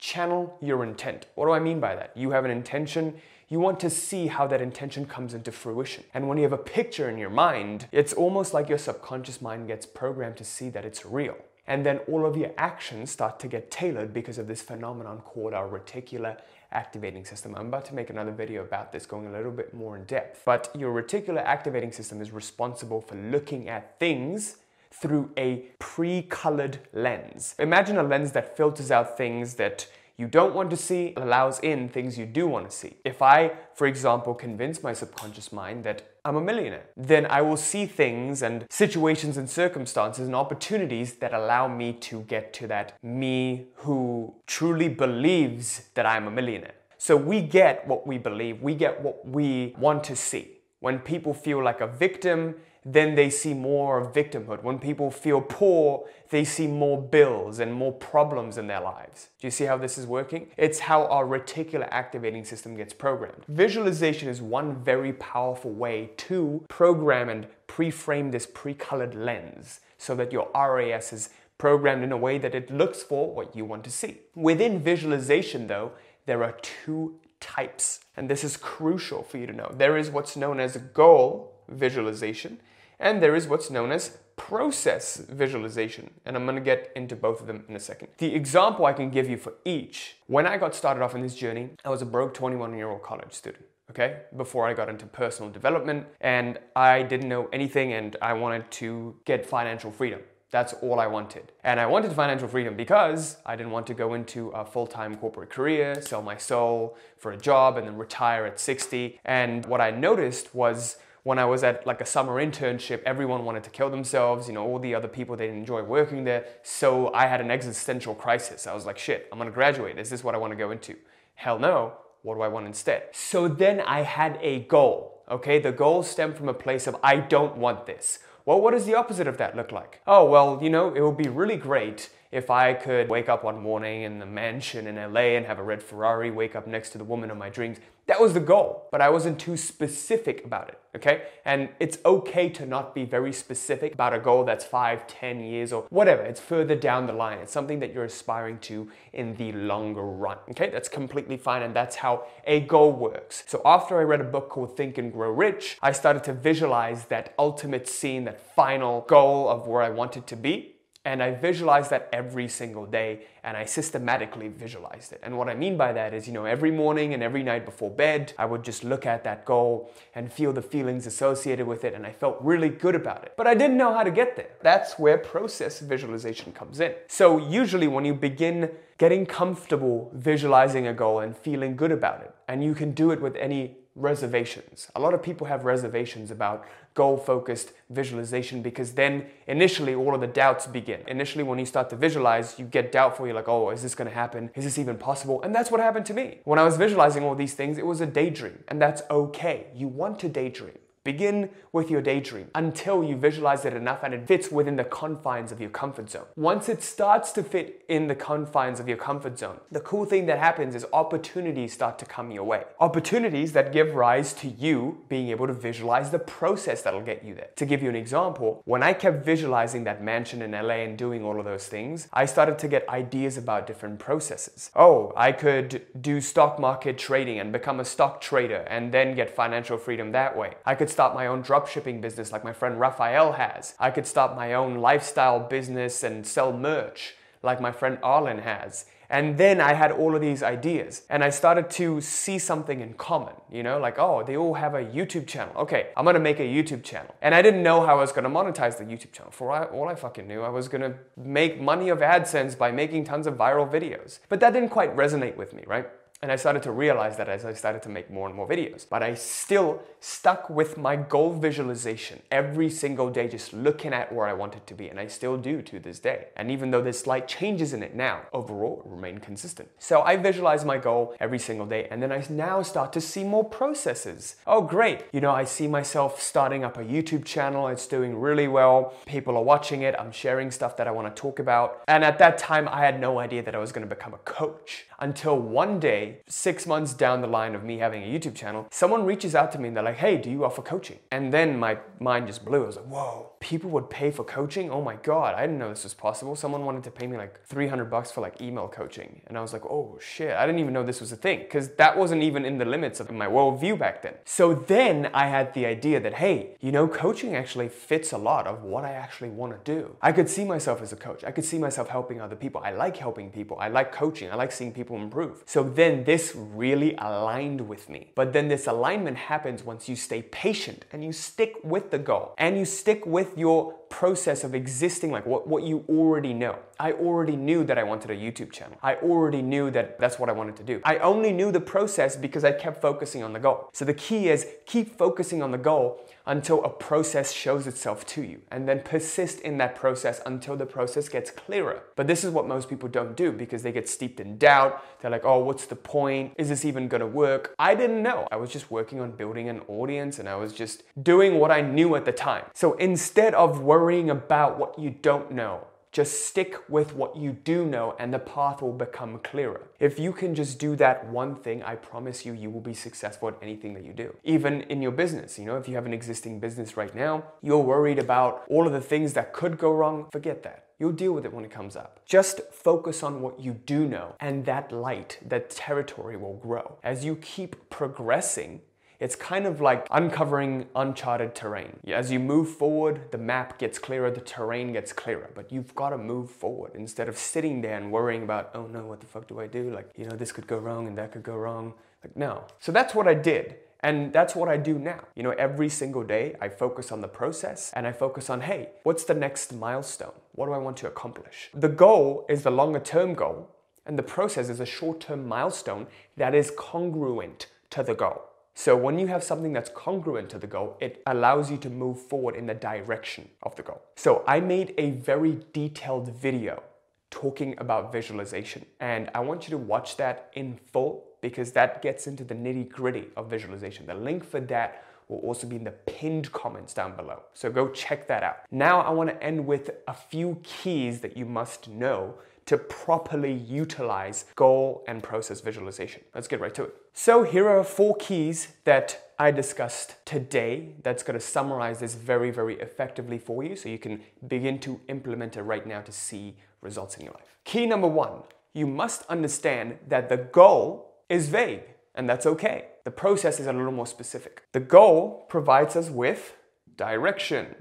channel 0.00 0.56
your 0.60 0.82
intent. 0.82 1.26
What 1.34 1.46
do 1.46 1.52
I 1.52 1.60
mean 1.60 1.78
by 1.78 1.94
that? 1.94 2.16
You 2.16 2.30
have 2.30 2.44
an 2.44 2.50
intention, 2.50 3.20
you 3.48 3.60
want 3.60 3.78
to 3.80 3.90
see 3.90 4.28
how 4.28 4.46
that 4.46 4.60
intention 4.60 5.06
comes 5.06 5.34
into 5.34 5.52
fruition. 5.52 6.04
And 6.14 6.28
when 6.28 6.38
you 6.38 6.44
have 6.44 6.52
a 6.52 6.58
picture 6.58 7.08
in 7.08 7.18
your 7.18 7.30
mind, 7.30 7.86
it's 7.92 8.12
almost 8.12 8.54
like 8.54 8.68
your 8.68 8.78
subconscious 8.78 9.42
mind 9.42 9.68
gets 9.68 9.86
programmed 9.86 10.36
to 10.38 10.44
see 10.44 10.70
that 10.70 10.84
it's 10.84 11.04
real. 11.04 11.36
And 11.66 11.84
then 11.84 11.98
all 12.08 12.24
of 12.26 12.36
your 12.36 12.50
actions 12.56 13.10
start 13.10 13.38
to 13.40 13.48
get 13.48 13.70
tailored 13.70 14.12
because 14.12 14.38
of 14.38 14.48
this 14.48 14.62
phenomenon 14.62 15.20
called 15.20 15.52
our 15.52 15.68
reticular 15.68 16.40
activating 16.72 17.24
system. 17.24 17.54
I'm 17.54 17.66
about 17.66 17.84
to 17.86 17.94
make 17.94 18.10
another 18.10 18.32
video 18.32 18.62
about 18.62 18.92
this 18.92 19.06
going 19.06 19.26
a 19.26 19.32
little 19.32 19.52
bit 19.52 19.74
more 19.74 19.96
in 19.96 20.04
depth. 20.04 20.42
But 20.44 20.70
your 20.76 20.92
reticular 20.92 21.44
activating 21.44 21.92
system 21.92 22.20
is 22.20 22.32
responsible 22.32 23.00
for 23.00 23.16
looking 23.16 23.68
at 23.68 23.98
things 23.98 24.56
through 24.92 25.30
a 25.36 25.64
pre-colored 25.78 26.78
lens. 26.92 27.54
Imagine 27.58 27.96
a 27.98 28.02
lens 28.02 28.32
that 28.32 28.56
filters 28.56 28.90
out 28.90 29.16
things 29.16 29.54
that 29.54 29.86
you 30.20 30.26
don't 30.26 30.54
want 30.54 30.68
to 30.68 30.76
see, 30.76 31.14
allows 31.16 31.60
in 31.60 31.88
things 31.88 32.18
you 32.18 32.26
do 32.26 32.46
want 32.46 32.68
to 32.68 32.76
see. 32.76 32.92
If 33.06 33.22
I, 33.22 33.52
for 33.74 33.86
example, 33.86 34.34
convince 34.34 34.82
my 34.82 34.92
subconscious 34.92 35.50
mind 35.50 35.82
that 35.84 36.02
I'm 36.26 36.36
a 36.36 36.42
millionaire, 36.42 36.84
then 36.94 37.24
I 37.24 37.40
will 37.40 37.56
see 37.56 37.86
things 37.86 38.42
and 38.42 38.66
situations 38.68 39.38
and 39.38 39.48
circumstances 39.48 40.26
and 40.26 40.36
opportunities 40.36 41.14
that 41.14 41.32
allow 41.32 41.68
me 41.68 41.94
to 41.94 42.20
get 42.22 42.52
to 42.54 42.66
that 42.66 43.02
me 43.02 43.68
who 43.76 44.34
truly 44.46 44.90
believes 44.90 45.88
that 45.94 46.04
I'm 46.04 46.26
a 46.26 46.30
millionaire. 46.30 46.74
So 46.98 47.16
we 47.16 47.40
get 47.40 47.86
what 47.88 48.06
we 48.06 48.18
believe, 48.18 48.60
we 48.60 48.74
get 48.74 49.00
what 49.00 49.26
we 49.26 49.74
want 49.78 50.04
to 50.04 50.16
see. 50.16 50.59
When 50.80 50.98
people 50.98 51.34
feel 51.34 51.62
like 51.62 51.80
a 51.80 51.86
victim, 51.86 52.56
then 52.84 53.14
they 53.14 53.28
see 53.28 53.52
more 53.52 53.98
of 53.98 54.14
victimhood. 54.14 54.62
When 54.62 54.78
people 54.78 55.10
feel 55.10 55.42
poor, 55.42 56.06
they 56.30 56.44
see 56.44 56.66
more 56.66 57.00
bills 57.00 57.58
and 57.58 57.72
more 57.72 57.92
problems 57.92 58.56
in 58.56 58.66
their 58.66 58.80
lives. 58.80 59.28
Do 59.38 59.46
you 59.46 59.50
see 59.50 59.64
how 59.64 59.76
this 59.76 59.98
is 59.98 60.06
working? 60.06 60.48
It's 60.56 60.78
how 60.78 61.04
our 61.06 61.26
reticular 61.26 61.86
activating 61.90 62.46
system 62.46 62.76
gets 62.76 62.94
programmed. 62.94 63.44
Visualization 63.48 64.30
is 64.30 64.40
one 64.40 64.82
very 64.82 65.12
powerful 65.12 65.70
way 65.70 66.12
to 66.16 66.64
program 66.68 67.28
and 67.28 67.46
pre-frame 67.66 68.30
this 68.30 68.46
pre-colored 68.46 69.14
lens 69.14 69.80
so 69.98 70.14
that 70.14 70.32
your 70.32 70.48
RAS 70.54 71.12
is 71.12 71.28
programmed 71.58 72.02
in 72.02 72.10
a 72.10 72.16
way 72.16 72.38
that 72.38 72.54
it 72.54 72.70
looks 72.70 73.02
for 73.02 73.34
what 73.34 73.54
you 73.54 73.66
want 73.66 73.84
to 73.84 73.90
see. 73.90 74.20
Within 74.34 74.80
visualization 74.80 75.66
though, 75.66 75.92
there 76.24 76.42
are 76.42 76.56
two 76.62 77.20
types, 77.40 78.00
and 78.16 78.28
this 78.28 78.44
is 78.44 78.56
crucial 78.56 79.22
for 79.22 79.38
you 79.38 79.46
to 79.46 79.52
know. 79.52 79.72
There 79.74 79.96
is 79.96 80.10
what's 80.10 80.36
known 80.36 80.60
as 80.60 80.76
goal 80.76 81.54
visualization, 81.68 82.60
and 82.98 83.22
there 83.22 83.34
is 83.34 83.48
what's 83.48 83.70
known 83.70 83.92
as 83.92 84.18
process 84.36 85.16
visualization. 85.16 86.10
And 86.24 86.36
I'm 86.36 86.46
gonna 86.46 86.60
get 86.60 86.90
into 86.96 87.16
both 87.16 87.40
of 87.40 87.46
them 87.46 87.64
in 87.68 87.76
a 87.76 87.80
second. 87.80 88.08
The 88.18 88.34
example 88.34 88.86
I 88.86 88.92
can 88.92 89.10
give 89.10 89.28
you 89.28 89.36
for 89.36 89.54
each, 89.64 90.16
when 90.26 90.46
I 90.46 90.56
got 90.56 90.74
started 90.74 91.02
off 91.02 91.14
in 91.14 91.20
this 91.20 91.34
journey, 91.34 91.70
I 91.84 91.90
was 91.90 92.02
a 92.02 92.06
broke 92.06 92.32
21 92.34 92.74
year 92.76 92.88
old 92.88 93.02
college 93.02 93.32
student. 93.32 93.64
Okay, 93.90 94.20
before 94.36 94.68
I 94.68 94.72
got 94.72 94.88
into 94.88 95.04
personal 95.04 95.50
development, 95.50 96.06
and 96.20 96.60
I 96.76 97.02
didn't 97.02 97.28
know 97.28 97.48
anything, 97.52 97.92
and 97.92 98.16
I 98.22 98.34
wanted 98.34 98.70
to 98.82 99.16
get 99.24 99.44
financial 99.44 99.90
freedom. 99.90 100.20
That's 100.50 100.72
all 100.74 100.98
I 100.98 101.06
wanted. 101.06 101.52
And 101.62 101.78
I 101.78 101.86
wanted 101.86 102.12
financial 102.12 102.48
freedom 102.48 102.74
because 102.74 103.36
I 103.46 103.54
didn't 103.54 103.70
want 103.70 103.86
to 103.86 103.94
go 103.94 104.14
into 104.14 104.48
a 104.48 104.64
full 104.64 104.86
time 104.86 105.16
corporate 105.16 105.50
career, 105.50 106.02
sell 106.02 106.22
my 106.22 106.36
soul 106.36 106.96
for 107.18 107.30
a 107.30 107.36
job, 107.36 107.76
and 107.76 107.86
then 107.86 107.96
retire 107.96 108.44
at 108.46 108.58
60. 108.58 109.20
And 109.24 109.64
what 109.66 109.80
I 109.80 109.90
noticed 109.92 110.52
was 110.54 110.96
when 111.22 111.38
I 111.38 111.44
was 111.44 111.62
at 111.62 111.86
like 111.86 112.00
a 112.00 112.06
summer 112.06 112.44
internship, 112.44 113.02
everyone 113.04 113.44
wanted 113.44 113.62
to 113.64 113.70
kill 113.70 113.90
themselves. 113.90 114.48
You 114.48 114.54
know, 114.54 114.66
all 114.66 114.80
the 114.80 114.94
other 114.94 115.08
people 115.08 115.36
they 115.36 115.46
didn't 115.46 115.60
enjoy 115.60 115.82
working 115.82 116.24
there. 116.24 116.46
So 116.62 117.12
I 117.14 117.26
had 117.26 117.40
an 117.40 117.50
existential 117.50 118.14
crisis. 118.14 118.66
I 118.66 118.74
was 118.74 118.86
like, 118.86 118.98
shit, 118.98 119.28
I'm 119.30 119.38
gonna 119.38 119.52
graduate. 119.52 119.98
Is 119.98 120.10
this 120.10 120.24
what 120.24 120.34
I 120.34 120.38
want 120.38 120.52
to 120.52 120.56
go 120.56 120.72
into? 120.72 120.96
Hell 121.34 121.58
no. 121.60 121.92
What 122.22 122.34
do 122.34 122.42
I 122.42 122.48
want 122.48 122.66
instead? 122.66 123.04
So 123.12 123.48
then 123.48 123.80
I 123.80 124.02
had 124.02 124.38
a 124.42 124.60
goal. 124.60 125.22
Okay, 125.30 125.60
the 125.60 125.72
goal 125.72 126.02
stemmed 126.02 126.36
from 126.36 126.48
a 126.48 126.54
place 126.54 126.86
of 126.86 126.96
I 127.02 127.16
don't 127.16 127.56
want 127.56 127.86
this. 127.86 128.18
Well, 128.50 128.60
what 128.60 128.72
does 128.72 128.84
the 128.84 128.96
opposite 128.96 129.28
of 129.28 129.38
that 129.38 129.54
look 129.54 129.70
like? 129.70 130.00
Oh, 130.08 130.24
well, 130.24 130.58
you 130.60 130.70
know, 130.70 130.92
it 130.92 131.00
would 131.02 131.16
be 131.16 131.28
really 131.28 131.56
great 131.56 132.10
if 132.32 132.48
I 132.48 132.74
could 132.74 133.08
wake 133.08 133.28
up 133.28 133.42
one 133.42 133.60
morning 133.60 134.02
in 134.02 134.18
the 134.18 134.26
mansion 134.26 134.86
in 134.86 134.96
LA 134.96 135.36
and 135.36 135.46
have 135.46 135.58
a 135.58 135.62
red 135.62 135.82
Ferrari, 135.82 136.30
wake 136.30 136.54
up 136.54 136.66
next 136.66 136.90
to 136.90 136.98
the 136.98 137.04
woman 137.04 137.30
of 137.30 137.36
my 137.36 137.48
dreams, 137.48 137.78
that 138.06 138.20
was 138.20 138.34
the 138.34 138.40
goal, 138.40 138.88
but 138.90 139.00
I 139.00 139.08
wasn't 139.08 139.38
too 139.38 139.56
specific 139.56 140.44
about 140.44 140.68
it, 140.68 140.80
okay? 140.96 141.26
And 141.44 141.68
it's 141.78 141.98
okay 142.04 142.48
to 142.48 142.66
not 142.66 142.92
be 142.92 143.04
very 143.04 143.32
specific 143.32 143.94
about 143.94 144.12
a 144.12 144.18
goal 144.18 144.44
that's 144.44 144.64
five, 144.64 145.06
ten 145.06 145.38
years, 145.38 145.72
or 145.72 145.86
whatever. 145.90 146.22
It's 146.22 146.40
further 146.40 146.74
down 146.74 147.06
the 147.06 147.12
line. 147.12 147.38
It's 147.38 147.52
something 147.52 147.78
that 147.78 147.92
you're 147.94 148.04
aspiring 148.04 148.58
to 148.62 148.90
in 149.12 149.36
the 149.36 149.52
longer 149.52 150.02
run, 150.02 150.38
okay? 150.50 150.70
That's 150.70 150.88
completely 150.88 151.36
fine, 151.36 151.62
and 151.62 151.74
that's 151.74 151.96
how 151.96 152.24
a 152.44 152.60
goal 152.60 152.90
works. 152.90 153.44
So 153.46 153.62
after 153.64 154.00
I 154.00 154.02
read 154.02 154.20
a 154.20 154.24
book 154.24 154.48
called 154.48 154.76
Think 154.76 154.98
and 154.98 155.12
Grow 155.12 155.30
Rich, 155.30 155.78
I 155.80 155.92
started 155.92 156.24
to 156.24 156.32
visualize 156.32 157.04
that 157.06 157.32
ultimate 157.38 157.88
scene, 157.88 158.24
that 158.24 158.40
final 158.56 159.02
goal 159.02 159.48
of 159.48 159.68
where 159.68 159.82
I 159.82 159.90
wanted 159.90 160.26
to 160.26 160.36
be. 160.36 160.79
And 161.04 161.22
I 161.22 161.30
visualized 161.30 161.90
that 161.90 162.10
every 162.12 162.46
single 162.46 162.84
day 162.84 163.22
and 163.42 163.56
I 163.56 163.64
systematically 163.64 164.48
visualized 164.48 165.12
it. 165.12 165.20
And 165.22 165.38
what 165.38 165.48
I 165.48 165.54
mean 165.54 165.78
by 165.78 165.94
that 165.94 166.12
is, 166.12 166.26
you 166.26 166.34
know, 166.34 166.44
every 166.44 166.70
morning 166.70 167.14
and 167.14 167.22
every 167.22 167.42
night 167.42 167.64
before 167.64 167.90
bed, 167.90 168.34
I 168.38 168.44
would 168.44 168.62
just 168.62 168.84
look 168.84 169.06
at 169.06 169.24
that 169.24 169.46
goal 169.46 169.90
and 170.14 170.30
feel 170.30 170.52
the 170.52 170.60
feelings 170.60 171.06
associated 171.06 171.66
with 171.66 171.84
it 171.84 171.94
and 171.94 172.04
I 172.04 172.12
felt 172.12 172.36
really 172.40 172.68
good 172.68 172.94
about 172.94 173.24
it. 173.24 173.32
But 173.38 173.46
I 173.46 173.54
didn't 173.54 173.78
know 173.78 173.94
how 173.94 174.02
to 174.02 174.10
get 174.10 174.36
there. 174.36 174.50
That's 174.62 174.98
where 174.98 175.16
process 175.16 175.80
visualization 175.80 176.52
comes 176.52 176.80
in. 176.80 176.92
So 177.08 177.38
usually 177.38 177.88
when 177.88 178.04
you 178.04 178.12
begin 178.12 178.70
getting 178.98 179.24
comfortable 179.24 180.10
visualizing 180.14 180.86
a 180.86 180.92
goal 180.92 181.20
and 181.20 181.34
feeling 181.34 181.76
good 181.76 181.92
about 181.92 182.20
it, 182.20 182.34
and 182.46 182.62
you 182.62 182.74
can 182.74 182.92
do 182.92 183.10
it 183.10 183.22
with 183.22 183.36
any 183.36 183.78
reservations. 183.96 184.88
A 184.94 185.00
lot 185.00 185.14
of 185.14 185.22
people 185.22 185.46
have 185.46 185.64
reservations 185.64 186.30
about 186.30 186.64
goal 186.94 187.16
focused 187.16 187.72
visualization 187.90 188.62
because 188.62 188.92
then 188.92 189.26
initially 189.46 189.94
all 189.94 190.14
of 190.14 190.20
the 190.20 190.26
doubts 190.26 190.66
begin. 190.66 191.00
Initially, 191.06 191.44
when 191.44 191.58
you 191.58 191.66
start 191.66 191.90
to 191.90 191.96
visualize, 191.96 192.58
you 192.58 192.64
get 192.64 192.92
doubtful. 192.92 193.26
You're 193.26 193.34
like, 193.34 193.48
oh, 193.48 193.70
is 193.70 193.82
this 193.82 193.94
gonna 193.94 194.10
happen? 194.10 194.50
Is 194.54 194.64
this 194.64 194.78
even 194.78 194.96
possible? 194.96 195.42
And 195.42 195.54
that's 195.54 195.70
what 195.70 195.80
happened 195.80 196.06
to 196.06 196.14
me. 196.14 196.38
When 196.44 196.58
I 196.58 196.64
was 196.64 196.76
visualizing 196.76 197.24
all 197.24 197.34
these 197.34 197.54
things, 197.54 197.78
it 197.78 197.86
was 197.86 198.00
a 198.00 198.06
daydream, 198.06 198.64
and 198.68 198.80
that's 198.80 199.02
okay. 199.10 199.66
You 199.74 199.88
want 199.88 200.18
to 200.20 200.28
daydream. 200.28 200.78
Begin 201.02 201.48
with 201.72 201.90
your 201.90 202.02
daydream 202.02 202.50
until 202.54 203.02
you 203.02 203.16
visualize 203.16 203.64
it 203.64 203.72
enough 203.72 204.00
and 204.02 204.12
it 204.12 204.26
fits 204.26 204.50
within 204.50 204.76
the 204.76 204.84
confines 204.84 205.50
of 205.50 205.58
your 205.58 205.70
comfort 205.70 206.10
zone. 206.10 206.26
Once 206.36 206.68
it 206.68 206.82
starts 206.82 207.32
to 207.32 207.42
fit 207.42 207.82
in 207.88 208.06
the 208.06 208.14
confines 208.14 208.78
of 208.78 208.86
your 208.86 208.98
comfort 208.98 209.38
zone, 209.38 209.60
the 209.72 209.80
cool 209.80 210.04
thing 210.04 210.26
that 210.26 210.38
happens 210.38 210.74
is 210.74 210.84
opportunities 210.92 211.72
start 211.72 211.98
to 211.98 212.04
come 212.04 212.30
your 212.30 212.44
way. 212.44 212.64
Opportunities 212.80 213.52
that 213.52 213.72
give 213.72 213.94
rise 213.94 214.34
to 214.34 214.48
you 214.48 215.02
being 215.08 215.28
able 215.28 215.46
to 215.46 215.54
visualize 215.54 216.10
the 216.10 216.18
process 216.18 216.82
that'll 216.82 217.00
get 217.00 217.24
you 217.24 217.34
there. 217.34 217.48
To 217.56 217.64
give 217.64 217.82
you 217.82 217.88
an 217.88 217.96
example, 217.96 218.60
when 218.66 218.82
I 218.82 218.92
kept 218.92 219.24
visualizing 219.24 219.84
that 219.84 220.04
mansion 220.04 220.42
in 220.42 220.50
LA 220.50 220.84
and 220.84 220.98
doing 220.98 221.24
all 221.24 221.38
of 221.38 221.46
those 221.46 221.66
things, 221.66 222.08
I 222.12 222.26
started 222.26 222.58
to 222.58 222.68
get 222.68 222.86
ideas 222.90 223.38
about 223.38 223.66
different 223.66 224.00
processes. 224.00 224.70
Oh, 224.76 225.14
I 225.16 225.32
could 225.32 225.86
do 225.98 226.20
stock 226.20 226.58
market 226.58 226.98
trading 226.98 227.38
and 227.38 227.52
become 227.52 227.80
a 227.80 227.86
stock 227.86 228.20
trader 228.20 228.66
and 228.68 228.92
then 228.92 229.14
get 229.14 229.34
financial 229.34 229.78
freedom 229.78 230.12
that 230.12 230.36
way. 230.36 230.56
I 230.66 230.74
could 230.74 230.89
start 230.90 231.14
my 231.14 231.26
own 231.26 231.42
dropshipping 231.42 232.00
business 232.00 232.32
like 232.32 232.44
my 232.44 232.52
friend 232.52 232.78
Raphael 232.78 233.32
has. 233.32 233.74
I 233.78 233.90
could 233.90 234.06
start 234.06 234.36
my 234.36 234.54
own 234.54 234.78
lifestyle 234.78 235.40
business 235.40 236.02
and 236.02 236.26
sell 236.26 236.52
merch 236.52 237.14
like 237.42 237.60
my 237.60 237.72
friend 237.72 237.98
Arlen 238.02 238.38
has. 238.38 238.86
And 239.10 239.36
then 239.38 239.60
I 239.60 239.72
had 239.72 239.90
all 239.90 240.14
of 240.14 240.20
these 240.20 240.40
ideas 240.40 241.02
and 241.10 241.24
I 241.24 241.30
started 241.30 241.68
to 241.70 242.00
see 242.00 242.38
something 242.38 242.80
in 242.80 242.94
common, 242.94 243.34
you 243.50 243.64
know, 243.64 243.78
like, 243.80 243.98
oh, 243.98 244.22
they 244.22 244.36
all 244.36 244.54
have 244.54 244.74
a 244.74 244.84
YouTube 244.84 245.26
channel. 245.26 245.52
Okay, 245.56 245.88
I'm 245.96 246.04
gonna 246.04 246.20
make 246.20 246.38
a 246.38 246.44
YouTube 246.44 246.84
channel. 246.84 247.12
And 247.20 247.34
I 247.34 247.42
didn't 247.42 247.64
know 247.64 247.84
how 247.84 247.96
I 247.96 248.00
was 248.00 248.12
gonna 248.12 248.30
monetize 248.30 248.78
the 248.78 248.84
YouTube 248.84 249.10
channel. 249.10 249.32
For 249.32 249.50
all 249.50 249.88
I 249.88 249.96
fucking 249.96 250.28
knew, 250.28 250.42
I 250.42 250.48
was 250.48 250.68
gonna 250.68 250.94
make 251.16 251.60
money 251.60 251.88
of 251.88 251.98
AdSense 251.98 252.56
by 252.56 252.70
making 252.70 253.02
tons 253.04 253.26
of 253.26 253.34
viral 253.34 253.68
videos. 253.68 254.20
But 254.28 254.38
that 254.40 254.52
didn't 254.52 254.68
quite 254.68 254.94
resonate 254.96 255.36
with 255.36 255.54
me, 255.54 255.64
right? 255.66 255.88
And 256.22 256.30
I 256.30 256.36
started 256.36 256.62
to 256.64 256.70
realize 256.70 257.16
that 257.16 257.30
as 257.30 257.46
I 257.46 257.54
started 257.54 257.82
to 257.84 257.88
make 257.88 258.10
more 258.10 258.26
and 258.26 258.36
more 258.36 258.46
videos. 258.46 258.86
But 258.88 259.02
I 259.02 259.14
still 259.14 259.82
stuck 260.00 260.50
with 260.50 260.76
my 260.76 260.94
goal 260.94 261.32
visualization 261.32 262.20
every 262.30 262.68
single 262.68 263.08
day, 263.10 263.26
just 263.26 263.54
looking 263.54 263.94
at 263.94 264.12
where 264.12 264.26
I 264.26 264.34
wanted 264.34 264.66
to 264.66 264.74
be. 264.74 264.88
And 264.88 265.00
I 265.00 265.06
still 265.06 265.38
do 265.38 265.62
to 265.62 265.80
this 265.80 265.98
day. 265.98 266.26
And 266.36 266.50
even 266.50 266.70
though 266.70 266.82
there's 266.82 266.98
slight 266.98 267.26
changes 267.26 267.72
in 267.72 267.82
it 267.82 267.94
now, 267.94 268.22
overall 268.34 268.82
it 268.84 268.90
remained 268.90 269.22
consistent. 269.22 269.70
So 269.78 270.02
I 270.02 270.16
visualize 270.16 270.62
my 270.62 270.76
goal 270.76 271.14
every 271.20 271.38
single 271.38 271.66
day. 271.66 271.88
And 271.90 272.02
then 272.02 272.12
I 272.12 272.22
now 272.28 272.60
start 272.62 272.92
to 272.94 273.00
see 273.00 273.24
more 273.24 273.44
processes. 273.44 274.36
Oh, 274.46 274.60
great. 274.60 275.04
You 275.12 275.22
know, 275.22 275.30
I 275.30 275.44
see 275.44 275.68
myself 275.68 276.20
starting 276.20 276.64
up 276.64 276.76
a 276.76 276.84
YouTube 276.84 277.24
channel. 277.24 277.68
It's 277.68 277.86
doing 277.86 278.18
really 278.18 278.46
well. 278.46 278.92
People 279.06 279.38
are 279.38 279.42
watching 279.42 279.82
it. 279.82 279.94
I'm 279.98 280.12
sharing 280.12 280.50
stuff 280.50 280.76
that 280.76 280.86
I 280.86 280.90
want 280.90 281.14
to 281.14 281.18
talk 281.18 281.38
about. 281.38 281.82
And 281.88 282.04
at 282.04 282.18
that 282.18 282.36
time, 282.36 282.68
I 282.68 282.80
had 282.84 283.00
no 283.00 283.18
idea 283.18 283.42
that 283.42 283.54
I 283.54 283.58
was 283.58 283.72
going 283.72 283.88
to 283.88 283.94
become 283.94 284.12
a 284.12 284.18
coach 284.18 284.86
until 284.98 285.38
one 285.38 285.80
day 285.80 286.09
six 286.26 286.66
months 286.66 286.94
down 286.94 287.20
the 287.20 287.26
line 287.26 287.54
of 287.54 287.64
me 287.64 287.78
having 287.78 288.02
a 288.02 288.06
YouTube 288.06 288.34
channel, 288.34 288.66
someone 288.70 289.04
reaches 289.04 289.34
out 289.34 289.52
to 289.52 289.58
me 289.58 289.68
and 289.68 289.76
they're 289.76 289.84
like, 289.84 289.96
hey, 289.96 290.16
do 290.18 290.30
you 290.30 290.44
offer 290.44 290.62
coaching? 290.62 290.98
And 291.10 291.32
then 291.32 291.58
my 291.58 291.78
mind 291.98 292.26
just 292.26 292.44
blew. 292.44 292.64
I 292.64 292.66
was 292.66 292.76
like, 292.76 292.86
whoa, 292.86 293.29
people 293.40 293.70
would 293.70 293.88
pay 293.88 294.10
for 294.10 294.22
coaching? 294.22 294.70
Oh 294.70 294.82
my 294.82 294.96
God, 294.96 295.34
I 295.34 295.40
didn't 295.40 295.58
know 295.58 295.70
this 295.70 295.84
was 295.84 295.94
possible. 295.94 296.36
Someone 296.36 296.64
wanted 296.66 296.84
to 296.84 296.90
pay 296.90 297.06
me 297.06 297.16
like 297.16 297.42
300 297.46 297.86
bucks 297.86 298.12
for 298.12 298.20
like 298.20 298.40
email 298.40 298.68
coaching. 298.68 299.22
And 299.26 299.36
I 299.36 299.40
was 299.40 299.54
like, 299.54 299.64
oh 299.64 299.98
shit, 299.98 300.36
I 300.36 300.44
didn't 300.44 300.60
even 300.60 300.74
know 300.74 300.82
this 300.82 301.00
was 301.00 301.10
a 301.10 301.16
thing 301.16 301.40
because 301.40 301.70
that 301.70 301.96
wasn't 301.96 302.22
even 302.22 302.44
in 302.44 302.58
the 302.58 302.66
limits 302.66 303.00
of 303.00 303.10
my 303.10 303.26
worldview 303.26 303.78
back 303.78 304.02
then. 304.02 304.14
So 304.26 304.54
then 304.54 305.10
I 305.14 305.26
had 305.28 305.54
the 305.54 305.64
idea 305.64 306.00
that, 306.00 306.14
hey, 306.14 306.56
you 306.60 306.70
know, 306.70 306.86
coaching 306.86 307.34
actually 307.34 307.70
fits 307.70 308.12
a 308.12 308.18
lot 308.18 308.46
of 308.46 308.62
what 308.62 308.84
I 308.84 308.92
actually 308.92 309.30
want 309.30 309.52
to 309.52 309.72
do. 309.72 309.96
I 310.02 310.12
could 310.12 310.28
see 310.28 310.44
myself 310.44 310.82
as 310.82 310.92
a 310.92 310.96
coach. 310.96 311.24
I 311.24 311.30
could 311.30 311.44
see 311.44 311.58
myself 311.58 311.88
helping 311.88 312.20
other 312.20 312.36
people. 312.36 312.60
I 312.62 312.72
like 312.72 312.98
helping 312.98 313.30
people. 313.30 313.56
I 313.58 313.68
like 313.68 313.90
coaching. 313.90 314.30
I 314.30 314.34
like 314.34 314.52
seeing 314.52 314.72
people 314.72 314.96
improve. 314.96 315.44
So 315.46 315.62
then 315.62 316.04
this 316.04 316.34
really 316.36 316.94
aligned 316.96 317.66
with 317.66 317.88
me. 317.88 318.12
But 318.14 318.34
then 318.34 318.48
this 318.48 318.66
alignment 318.66 319.16
happens 319.16 319.64
once 319.64 319.88
you 319.88 319.96
stay 319.96 320.22
patient 320.22 320.84
and 320.92 321.02
you 321.02 321.12
stick 321.12 321.54
with 321.64 321.90
the 321.90 321.98
goal 321.98 322.34
and 322.36 322.58
you 322.58 322.66
stick 322.66 323.06
with 323.30 323.38
your 323.38 323.79
process 323.90 324.44
of 324.44 324.54
existing, 324.54 325.10
like 325.10 325.26
what, 325.26 325.46
what 325.46 325.64
you 325.64 325.84
already 325.88 326.32
know. 326.32 326.58
I 326.78 326.92
already 326.92 327.36
knew 327.36 327.64
that 327.64 327.76
I 327.76 327.82
wanted 327.82 328.10
a 328.10 328.16
YouTube 328.16 328.52
channel. 328.52 328.78
I 328.82 328.94
already 328.94 329.42
knew 329.42 329.70
that 329.72 329.98
that's 329.98 330.18
what 330.18 330.30
I 330.30 330.32
wanted 330.32 330.56
to 330.56 330.62
do. 330.62 330.80
I 330.84 330.96
only 330.98 331.32
knew 331.32 331.52
the 331.52 331.60
process 331.60 332.16
because 332.16 332.42
I 332.42 332.52
kept 332.52 332.80
focusing 332.80 333.22
on 333.22 333.34
the 333.34 333.38
goal. 333.38 333.68
So 333.74 333.84
the 333.84 333.92
key 333.92 334.30
is 334.30 334.46
keep 334.64 334.96
focusing 334.96 335.42
on 335.42 335.50
the 335.50 335.58
goal 335.58 336.00
until 336.26 336.64
a 336.64 336.68
process 336.68 337.32
shows 337.32 337.66
itself 337.66 338.06
to 338.06 338.22
you 338.22 338.40
and 338.50 338.68
then 338.68 338.80
persist 338.80 339.40
in 339.40 339.58
that 339.58 339.74
process 339.74 340.20
until 340.24 340.56
the 340.56 340.64
process 340.64 341.08
gets 341.08 341.30
clearer. 341.30 341.82
But 341.96 342.06
this 342.06 342.24
is 342.24 342.30
what 342.30 342.46
most 342.46 342.70
people 342.70 342.88
don't 342.88 343.16
do 343.16 343.32
because 343.32 343.62
they 343.62 343.72
get 343.72 343.88
steeped 343.88 344.20
in 344.20 344.38
doubt. 344.38 344.82
They're 345.02 345.10
like, 345.10 345.24
oh, 345.24 345.40
what's 345.40 345.66
the 345.66 345.76
point? 345.76 346.34
Is 346.38 346.48
this 346.48 346.64
even 346.64 346.88
gonna 346.88 347.06
work? 347.06 347.54
I 347.58 347.74
didn't 347.74 348.02
know. 348.02 348.28
I 348.30 348.36
was 348.36 348.50
just 348.50 348.70
working 348.70 349.00
on 349.00 349.10
building 349.10 349.48
an 349.48 349.60
audience 349.66 350.18
and 350.18 350.28
I 350.28 350.36
was 350.36 350.52
just 350.52 350.84
doing 351.02 351.38
what 351.38 351.50
I 351.50 351.60
knew 351.60 351.96
at 351.96 352.04
the 352.04 352.12
time. 352.12 352.44
So 352.54 352.74
instead 352.74 353.34
of 353.34 353.60
worrying 353.60 353.79
about 354.10 354.58
what 354.58 354.78
you 354.78 354.90
don't 354.90 355.30
know, 355.30 355.66
just 355.92 356.26
stick 356.26 356.56
with 356.68 356.94
what 356.94 357.16
you 357.16 357.32
do 357.32 357.64
know 357.64 357.96
and 357.98 358.14
the 358.14 358.18
path 358.18 358.62
will 358.62 358.72
become 358.72 359.18
clearer. 359.18 359.70
If 359.80 359.98
you 359.98 360.12
can 360.12 360.34
just 360.34 360.58
do 360.58 360.76
that 360.76 361.08
one 361.08 361.34
thing, 361.34 361.62
I 361.64 361.74
promise 361.74 362.24
you, 362.24 362.32
you 362.32 362.48
will 362.48 362.60
be 362.60 362.74
successful 362.74 363.28
at 363.28 363.36
anything 363.42 363.74
that 363.74 363.84
you 363.84 363.92
do. 363.92 364.14
Even 364.22 364.62
in 364.62 364.82
your 364.82 364.92
business, 364.92 365.38
you 365.38 365.44
know, 365.44 365.56
if 365.56 365.68
you 365.68 365.74
have 365.74 365.86
an 365.86 365.92
existing 365.92 366.38
business 366.38 366.76
right 366.76 366.94
now, 366.94 367.24
you're 367.42 367.58
worried 367.58 367.98
about 367.98 368.44
all 368.48 368.66
of 368.66 368.72
the 368.72 368.80
things 368.80 369.14
that 369.14 369.32
could 369.32 369.58
go 369.58 369.72
wrong, 369.72 370.06
forget 370.12 370.42
that. 370.44 370.66
You'll 370.78 370.92
deal 370.92 371.12
with 371.12 371.26
it 371.26 371.32
when 371.32 371.44
it 371.44 371.50
comes 371.50 371.76
up. 371.76 372.00
Just 372.06 372.40
focus 372.52 373.02
on 373.02 373.20
what 373.20 373.38
you 373.38 373.52
do 373.52 373.86
know, 373.86 374.14
and 374.18 374.46
that 374.46 374.72
light, 374.72 375.18
that 375.26 375.50
territory 375.50 376.16
will 376.16 376.36
grow. 376.36 376.78
As 376.82 377.04
you 377.04 377.16
keep 377.16 377.68
progressing, 377.68 378.62
it's 379.00 379.16
kind 379.16 379.46
of 379.46 379.60
like 379.60 379.86
uncovering 379.90 380.66
uncharted 380.76 381.34
terrain. 381.34 381.78
As 381.86 382.12
you 382.12 382.20
move 382.20 382.50
forward, 382.50 383.10
the 383.10 383.18
map 383.18 383.58
gets 383.58 383.78
clearer, 383.78 384.10
the 384.10 384.20
terrain 384.20 384.72
gets 384.72 384.92
clearer, 384.92 385.30
but 385.34 385.50
you've 385.50 385.74
got 385.74 385.90
to 385.90 385.98
move 385.98 386.30
forward 386.30 386.72
instead 386.74 387.08
of 387.08 387.16
sitting 387.16 387.62
there 387.62 387.76
and 387.76 387.90
worrying 387.90 388.22
about, 388.22 388.50
oh 388.54 388.66
no, 388.66 388.86
what 388.86 389.00
the 389.00 389.06
fuck 389.06 389.26
do 389.26 389.40
I 389.40 389.46
do? 389.46 389.70
Like, 389.70 389.90
you 389.96 390.04
know, 390.04 390.14
this 390.14 390.30
could 390.32 390.46
go 390.46 390.58
wrong 390.58 390.86
and 390.86 390.96
that 390.98 391.12
could 391.12 391.22
go 391.22 391.34
wrong. 391.34 391.72
Like, 392.04 392.14
no. 392.16 392.44
So 392.60 392.70
that's 392.70 392.94
what 392.94 393.08
I 393.08 393.14
did. 393.14 393.56
And 393.82 394.12
that's 394.12 394.36
what 394.36 394.50
I 394.50 394.58
do 394.58 394.78
now. 394.78 395.00
You 395.14 395.22
know, 395.22 395.30
every 395.30 395.70
single 395.70 396.04
day 396.04 396.36
I 396.38 396.50
focus 396.50 396.92
on 396.92 397.00
the 397.00 397.08
process 397.08 397.72
and 397.74 397.86
I 397.86 397.92
focus 397.92 398.28
on, 398.28 398.42
hey, 398.42 398.68
what's 398.82 399.04
the 399.04 399.14
next 399.14 399.54
milestone? 399.54 400.12
What 400.32 400.46
do 400.46 400.52
I 400.52 400.58
want 400.58 400.76
to 400.78 400.86
accomplish? 400.86 401.50
The 401.54 401.68
goal 401.68 402.26
is 402.28 402.42
the 402.42 402.50
longer 402.50 402.80
term 402.80 403.14
goal, 403.14 403.48
and 403.86 403.98
the 403.98 404.02
process 404.02 404.50
is 404.50 404.60
a 404.60 404.66
short 404.66 405.00
term 405.00 405.26
milestone 405.26 405.86
that 406.18 406.34
is 406.34 406.52
congruent 406.56 407.46
to 407.70 407.82
the 407.82 407.94
goal. 407.94 408.29
So 408.62 408.76
when 408.76 408.98
you 408.98 409.06
have 409.06 409.24
something 409.24 409.54
that's 409.54 409.70
congruent 409.70 410.28
to 410.32 410.38
the 410.38 410.46
goal, 410.46 410.76
it 410.80 411.02
allows 411.06 411.50
you 411.50 411.56
to 411.56 411.70
move 411.70 411.98
forward 411.98 412.34
in 412.36 412.44
the 412.44 412.52
direction 412.52 413.26
of 413.42 413.56
the 413.56 413.62
goal. 413.62 413.80
So 413.96 414.22
I 414.28 414.40
made 414.40 414.74
a 414.76 414.90
very 414.90 415.38
detailed 415.54 416.14
video 416.14 416.62
talking 417.10 417.54
about 417.56 417.90
visualization 417.90 418.66
and 418.78 419.08
I 419.14 419.20
want 419.20 419.48
you 419.48 419.50
to 419.52 419.56
watch 419.56 419.96
that 419.96 420.28
in 420.34 420.58
full 420.74 421.06
because 421.22 421.52
that 421.52 421.80
gets 421.80 422.06
into 422.06 422.22
the 422.22 422.34
nitty 422.34 422.68
gritty 422.68 423.06
of 423.16 423.30
visualization. 423.30 423.86
The 423.86 423.94
link 423.94 424.22
for 424.24 424.40
that 424.40 424.84
will 425.08 425.20
also 425.20 425.46
be 425.46 425.56
in 425.56 425.64
the 425.64 425.70
pinned 425.70 426.30
comments 426.32 426.74
down 426.74 426.96
below. 426.96 427.22
So 427.32 427.50
go 427.50 427.68
check 427.68 428.06
that 428.08 428.22
out. 428.22 428.40
Now 428.50 428.82
I 428.82 428.90
want 428.90 429.08
to 429.08 429.22
end 429.22 429.46
with 429.46 429.70
a 429.88 429.94
few 429.94 430.38
keys 430.42 431.00
that 431.00 431.16
you 431.16 431.24
must 431.24 431.66
know 431.66 432.12
to 432.50 432.58
properly 432.58 433.32
utilize 433.32 434.24
goal 434.34 434.82
and 434.88 435.04
process 435.04 435.40
visualization. 435.40 436.02
Let's 436.16 436.26
get 436.26 436.40
right 436.40 436.52
to 436.56 436.64
it. 436.64 436.74
So 436.92 437.22
here 437.22 437.48
are 437.48 437.62
four 437.62 437.94
keys 437.94 438.48
that 438.64 439.12
I 439.20 439.30
discussed 439.30 439.94
today 440.04 440.74
that's 440.82 441.04
going 441.04 441.14
to 441.14 441.24
summarize 441.24 441.78
this 441.78 441.94
very, 441.94 442.32
very 442.32 442.60
effectively 442.60 443.18
for 443.18 443.44
you 443.44 443.54
so 443.54 443.68
you 443.68 443.78
can 443.78 444.00
begin 444.26 444.58
to 444.62 444.80
implement 444.88 445.36
it 445.36 445.42
right 445.42 445.64
now 445.64 445.80
to 445.82 445.92
see 445.92 446.38
results 446.60 446.96
in 446.96 447.04
your 447.04 447.14
life. 447.14 447.36
Key 447.44 447.66
number 447.66 447.86
one, 447.86 448.22
you 448.52 448.66
must 448.66 449.06
understand 449.06 449.78
that 449.86 450.08
the 450.08 450.16
goal 450.16 450.96
is 451.08 451.28
vague 451.28 451.62
and 451.94 452.10
that's 452.10 452.26
okay. 452.26 452.64
The 452.82 452.90
process 452.90 453.38
is 453.38 453.46
a 453.46 453.52
little 453.52 453.70
more 453.70 453.86
specific. 453.86 454.42
The 454.50 454.58
goal 454.58 455.24
provides 455.28 455.76
us 455.76 455.88
with 455.88 456.34
direction 456.76 457.54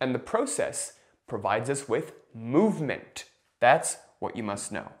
and 0.00 0.14
the 0.14 0.18
process 0.18 0.94
provides 1.26 1.70
us 1.70 1.88
with 1.88 2.12
movement. 2.34 3.24
That's 3.60 3.96
what 4.18 4.36
you 4.36 4.42
must 4.42 4.72
know. 4.72 4.92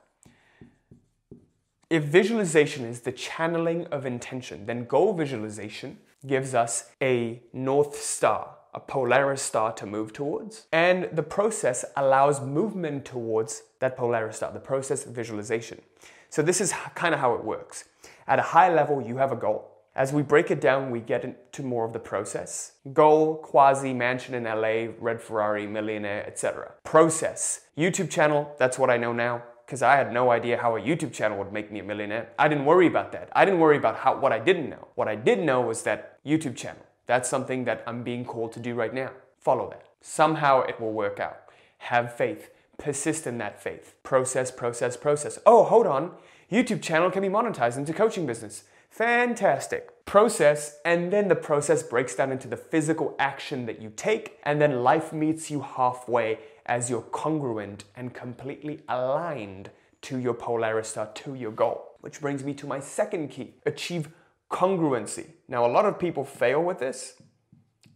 If 1.90 2.04
visualization 2.04 2.84
is 2.84 3.00
the 3.00 3.12
channeling 3.12 3.86
of 3.86 4.06
intention, 4.06 4.66
then 4.66 4.84
goal 4.84 5.12
visualization 5.12 5.98
gives 6.26 6.54
us 6.54 6.90
a 7.02 7.42
North 7.52 8.00
Star, 8.00 8.56
a 8.72 8.80
Polaris 8.80 9.42
star 9.42 9.72
to 9.72 9.86
move 9.86 10.12
towards. 10.12 10.66
And 10.72 11.08
the 11.12 11.22
process 11.22 11.84
allows 11.96 12.40
movement 12.40 13.04
towards 13.04 13.62
that 13.80 13.96
Polaris 13.96 14.36
star, 14.36 14.50
the 14.52 14.60
process 14.60 15.06
of 15.06 15.12
visualization. 15.12 15.82
So, 16.30 16.42
this 16.42 16.60
is 16.60 16.72
kind 16.94 17.14
of 17.14 17.20
how 17.20 17.34
it 17.34 17.44
works. 17.44 17.84
At 18.26 18.38
a 18.38 18.42
high 18.42 18.72
level, 18.72 19.00
you 19.00 19.18
have 19.18 19.30
a 19.30 19.36
goal. 19.36 19.73
As 19.96 20.12
we 20.12 20.22
break 20.22 20.50
it 20.50 20.60
down, 20.60 20.90
we 20.90 20.98
get 20.98 21.24
into 21.24 21.62
more 21.62 21.84
of 21.84 21.92
the 21.92 22.00
process. 22.00 22.72
Goal, 22.92 23.36
Kazi, 23.36 23.92
mansion 23.92 24.34
in 24.34 24.42
LA, 24.42 24.92
red 24.98 25.20
Ferrari, 25.20 25.68
millionaire, 25.68 26.26
etc. 26.26 26.72
Process. 26.82 27.66
YouTube 27.78 28.10
channel, 28.10 28.54
that's 28.58 28.78
what 28.78 28.90
I 28.90 28.96
know 28.96 29.12
now 29.12 29.42
because 29.64 29.82
I 29.82 29.96
had 29.96 30.12
no 30.12 30.30
idea 30.30 30.58
how 30.58 30.76
a 30.76 30.80
YouTube 30.80 31.12
channel 31.12 31.38
would 31.38 31.52
make 31.52 31.72
me 31.72 31.80
a 31.80 31.84
millionaire. 31.84 32.28
I 32.38 32.48
didn't 32.48 32.66
worry 32.66 32.86
about 32.86 33.12
that. 33.12 33.30
I 33.34 33.44
didn't 33.44 33.60
worry 33.60 33.76
about 33.76 33.96
how 33.96 34.18
what 34.18 34.32
I 34.32 34.38
didn't 34.38 34.68
know. 34.68 34.88
What 34.94 35.08
I 35.08 35.16
did 35.16 35.38
know 35.40 35.60
was 35.60 35.82
that 35.84 36.22
YouTube 36.24 36.56
channel. 36.56 36.82
That's 37.06 37.28
something 37.28 37.64
that 37.64 37.82
I'm 37.86 38.02
being 38.02 38.24
called 38.24 38.52
to 38.54 38.60
do 38.60 38.74
right 38.74 38.92
now. 38.92 39.10
Follow 39.38 39.70
that. 39.70 39.84
Somehow 40.00 40.62
it 40.62 40.80
will 40.80 40.92
work 40.92 41.20
out. 41.20 41.40
Have 41.78 42.14
faith. 42.14 42.50
Persist 42.78 43.26
in 43.26 43.38
that 43.38 43.62
faith. 43.62 43.94
Process, 44.02 44.50
process, 44.50 44.96
process. 44.96 45.38
Oh, 45.46 45.64
hold 45.64 45.86
on. 45.86 46.12
YouTube 46.50 46.82
channel 46.82 47.10
can 47.10 47.22
be 47.22 47.28
monetized 47.28 47.76
into 47.76 47.92
coaching 47.92 48.26
business. 48.26 48.64
Fantastic. 48.94 50.04
Process, 50.04 50.78
and 50.84 51.12
then 51.12 51.26
the 51.26 51.34
process 51.34 51.82
breaks 51.82 52.14
down 52.14 52.30
into 52.30 52.46
the 52.46 52.56
physical 52.56 53.16
action 53.18 53.66
that 53.66 53.82
you 53.82 53.90
take, 53.96 54.38
and 54.44 54.62
then 54.62 54.84
life 54.84 55.12
meets 55.12 55.50
you 55.50 55.62
halfway 55.62 56.38
as 56.66 56.88
you're 56.88 57.02
congruent 57.02 57.82
and 57.96 58.14
completely 58.14 58.82
aligned 58.88 59.70
to 60.02 60.18
your 60.18 60.32
Polaris 60.32 60.90
star, 60.90 61.10
to 61.12 61.34
your 61.34 61.50
goal. 61.50 61.96
Which 62.02 62.20
brings 62.20 62.44
me 62.44 62.54
to 62.54 62.68
my 62.68 62.78
second 62.78 63.30
key 63.30 63.54
achieve 63.66 64.10
congruency. 64.48 65.26
Now, 65.48 65.66
a 65.66 65.72
lot 65.72 65.86
of 65.86 65.98
people 65.98 66.24
fail 66.24 66.62
with 66.62 66.78
this, 66.78 67.20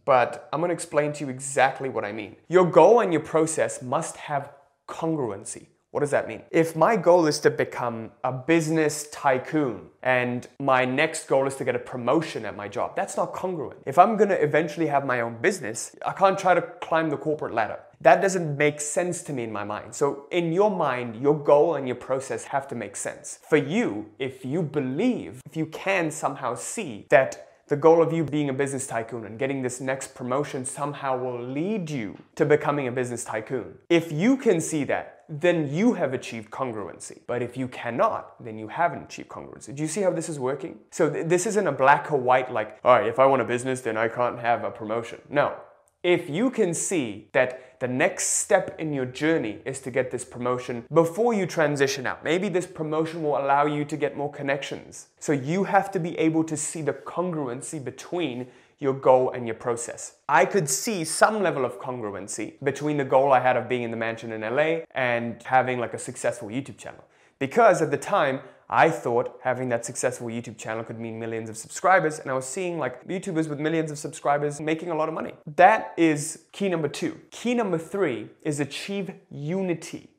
but 0.03 0.49
I'm 0.51 0.59
gonna 0.59 0.73
explain 0.73 1.13
to 1.13 1.23
you 1.23 1.29
exactly 1.29 1.87
what 1.87 2.03
I 2.03 2.11
mean. 2.11 2.35
Your 2.49 2.69
goal 2.69 2.99
and 2.99 3.13
your 3.13 3.21
process 3.21 3.81
must 3.81 4.17
have 4.17 4.51
congruency. 4.85 5.67
What 5.91 6.01
does 6.01 6.11
that 6.11 6.27
mean? 6.27 6.43
If 6.51 6.75
my 6.75 6.95
goal 6.95 7.25
is 7.25 7.39
to 7.39 7.49
become 7.49 8.11
a 8.23 8.31
business 8.31 9.09
tycoon 9.11 9.89
and 10.03 10.47
my 10.59 10.85
next 10.85 11.27
goal 11.27 11.47
is 11.47 11.55
to 11.55 11.65
get 11.65 11.75
a 11.75 11.79
promotion 11.79 12.45
at 12.45 12.55
my 12.55 12.67
job, 12.67 12.95
that's 12.95 13.17
not 13.17 13.33
congruent. 13.33 13.79
If 13.87 13.97
I'm 13.97 14.15
gonna 14.15 14.35
eventually 14.35 14.85
have 14.85 15.03
my 15.03 15.21
own 15.21 15.41
business, 15.41 15.95
I 16.05 16.11
can't 16.11 16.37
try 16.37 16.53
to 16.53 16.61
climb 16.61 17.09
the 17.09 17.17
corporate 17.17 17.55
ladder. 17.55 17.79
That 18.01 18.21
doesn't 18.21 18.55
make 18.55 18.79
sense 18.79 19.23
to 19.23 19.33
me 19.33 19.43
in 19.43 19.51
my 19.51 19.63
mind. 19.63 19.93
So, 19.93 20.27
in 20.31 20.53
your 20.53 20.71
mind, 20.71 21.21
your 21.21 21.37
goal 21.37 21.75
and 21.75 21.85
your 21.85 21.97
process 21.97 22.45
have 22.45 22.67
to 22.69 22.75
make 22.75 22.95
sense. 22.95 23.39
For 23.49 23.57
you, 23.57 24.11
if 24.19 24.45
you 24.45 24.61
believe, 24.61 25.41
if 25.45 25.57
you 25.57 25.65
can 25.65 26.11
somehow 26.11 26.55
see 26.55 27.07
that 27.09 27.48
the 27.69 27.77
goal 27.77 28.01
of 28.01 28.11
you 28.11 28.23
being 28.23 28.49
a 28.49 28.53
business 28.53 28.87
tycoon 28.87 29.25
and 29.25 29.37
getting 29.37 29.61
this 29.61 29.79
next 29.79 30.15
promotion 30.15 30.65
somehow 30.65 31.15
will 31.17 31.41
lead 31.41 31.89
you 31.89 32.17
to 32.35 32.45
becoming 32.45 32.87
a 32.87 32.91
business 32.91 33.23
tycoon. 33.23 33.77
If 33.89 34.11
you 34.11 34.37
can 34.37 34.59
see 34.59 34.83
that, 34.85 35.25
then 35.29 35.71
you 35.71 35.93
have 35.93 36.13
achieved 36.15 36.49
congruency. 36.49 37.19
But 37.27 37.43
if 37.43 37.55
you 37.55 37.67
cannot, 37.67 38.43
then 38.43 38.57
you 38.57 38.67
haven't 38.67 39.03
achieved 39.03 39.29
congruency. 39.29 39.75
Do 39.75 39.83
you 39.83 39.87
see 39.87 40.01
how 40.01 40.09
this 40.09 40.27
is 40.27 40.39
working? 40.39 40.79
So 40.89 41.11
th- 41.11 41.27
this 41.27 41.45
isn't 41.45 41.67
a 41.67 41.71
black 41.71 42.11
or 42.11 42.17
white 42.17 42.51
like, 42.51 42.79
all 42.83 42.97
right, 42.97 43.07
if 43.07 43.19
I 43.19 43.27
want 43.27 43.43
a 43.43 43.45
business, 43.45 43.81
then 43.81 43.95
I 43.95 44.07
can't 44.07 44.39
have 44.39 44.63
a 44.63 44.71
promotion. 44.71 45.21
No, 45.29 45.55
if 46.03 46.29
you 46.29 46.49
can 46.49 46.73
see 46.73 47.27
that 47.33 47.79
the 47.79 47.87
next 47.87 48.27
step 48.27 48.75
in 48.79 48.93
your 48.93 49.05
journey 49.05 49.59
is 49.65 49.79
to 49.81 49.91
get 49.91 50.11
this 50.11 50.25
promotion 50.25 50.85
before 50.93 51.33
you 51.33 51.45
transition 51.45 52.05
out, 52.05 52.23
maybe 52.23 52.49
this 52.49 52.65
promotion 52.65 53.23
will 53.23 53.37
allow 53.37 53.65
you 53.65 53.85
to 53.85 53.97
get 53.97 54.15
more 54.15 54.31
connections. 54.31 55.07
So 55.19 55.31
you 55.31 55.65
have 55.65 55.91
to 55.91 55.99
be 55.99 56.17
able 56.17 56.43
to 56.45 56.57
see 56.57 56.81
the 56.81 56.93
congruency 56.93 57.83
between 57.83 58.47
your 58.79 58.93
goal 58.93 59.31
and 59.31 59.45
your 59.45 59.55
process. 59.55 60.15
I 60.29 60.45
could 60.45 60.69
see 60.69 61.03
some 61.03 61.43
level 61.43 61.65
of 61.65 61.79
congruency 61.79 62.53
between 62.63 62.95
the 62.97 63.03
goal 63.03 63.33
I 63.33 63.41
had 63.41 63.57
of 63.57 63.67
being 63.67 63.83
in 63.83 63.91
the 63.91 63.97
mansion 63.97 64.31
in 64.31 64.41
LA 64.41 64.85
and 64.91 65.41
having 65.43 65.79
like 65.79 65.93
a 65.93 65.99
successful 65.99 66.47
YouTube 66.47 66.77
channel. 66.77 67.03
Because 67.39 67.81
at 67.81 67.91
the 67.91 67.97
time, 67.97 68.41
I 68.69 68.91
thought 68.91 69.39
having 69.41 69.69
that 69.69 69.83
successful 69.83 70.27
YouTube 70.27 70.57
channel 70.57 70.83
could 70.83 70.99
mean 70.99 71.19
millions 71.19 71.49
of 71.49 71.57
subscribers, 71.57 72.19
and 72.19 72.29
I 72.29 72.33
was 72.33 72.45
seeing 72.45 72.77
like 72.77 73.07
YouTubers 73.07 73.49
with 73.49 73.59
millions 73.59 73.89
of 73.89 73.97
subscribers 73.97 74.61
making 74.61 74.91
a 74.91 74.95
lot 74.95 75.09
of 75.09 75.15
money. 75.15 75.33
That 75.55 75.93
is 75.97 76.45
key 76.51 76.69
number 76.69 76.87
two. 76.87 77.19
Key 77.31 77.55
number 77.55 77.79
three 77.79 78.29
is 78.43 78.59
achieve 78.59 79.11
unity 79.31 80.09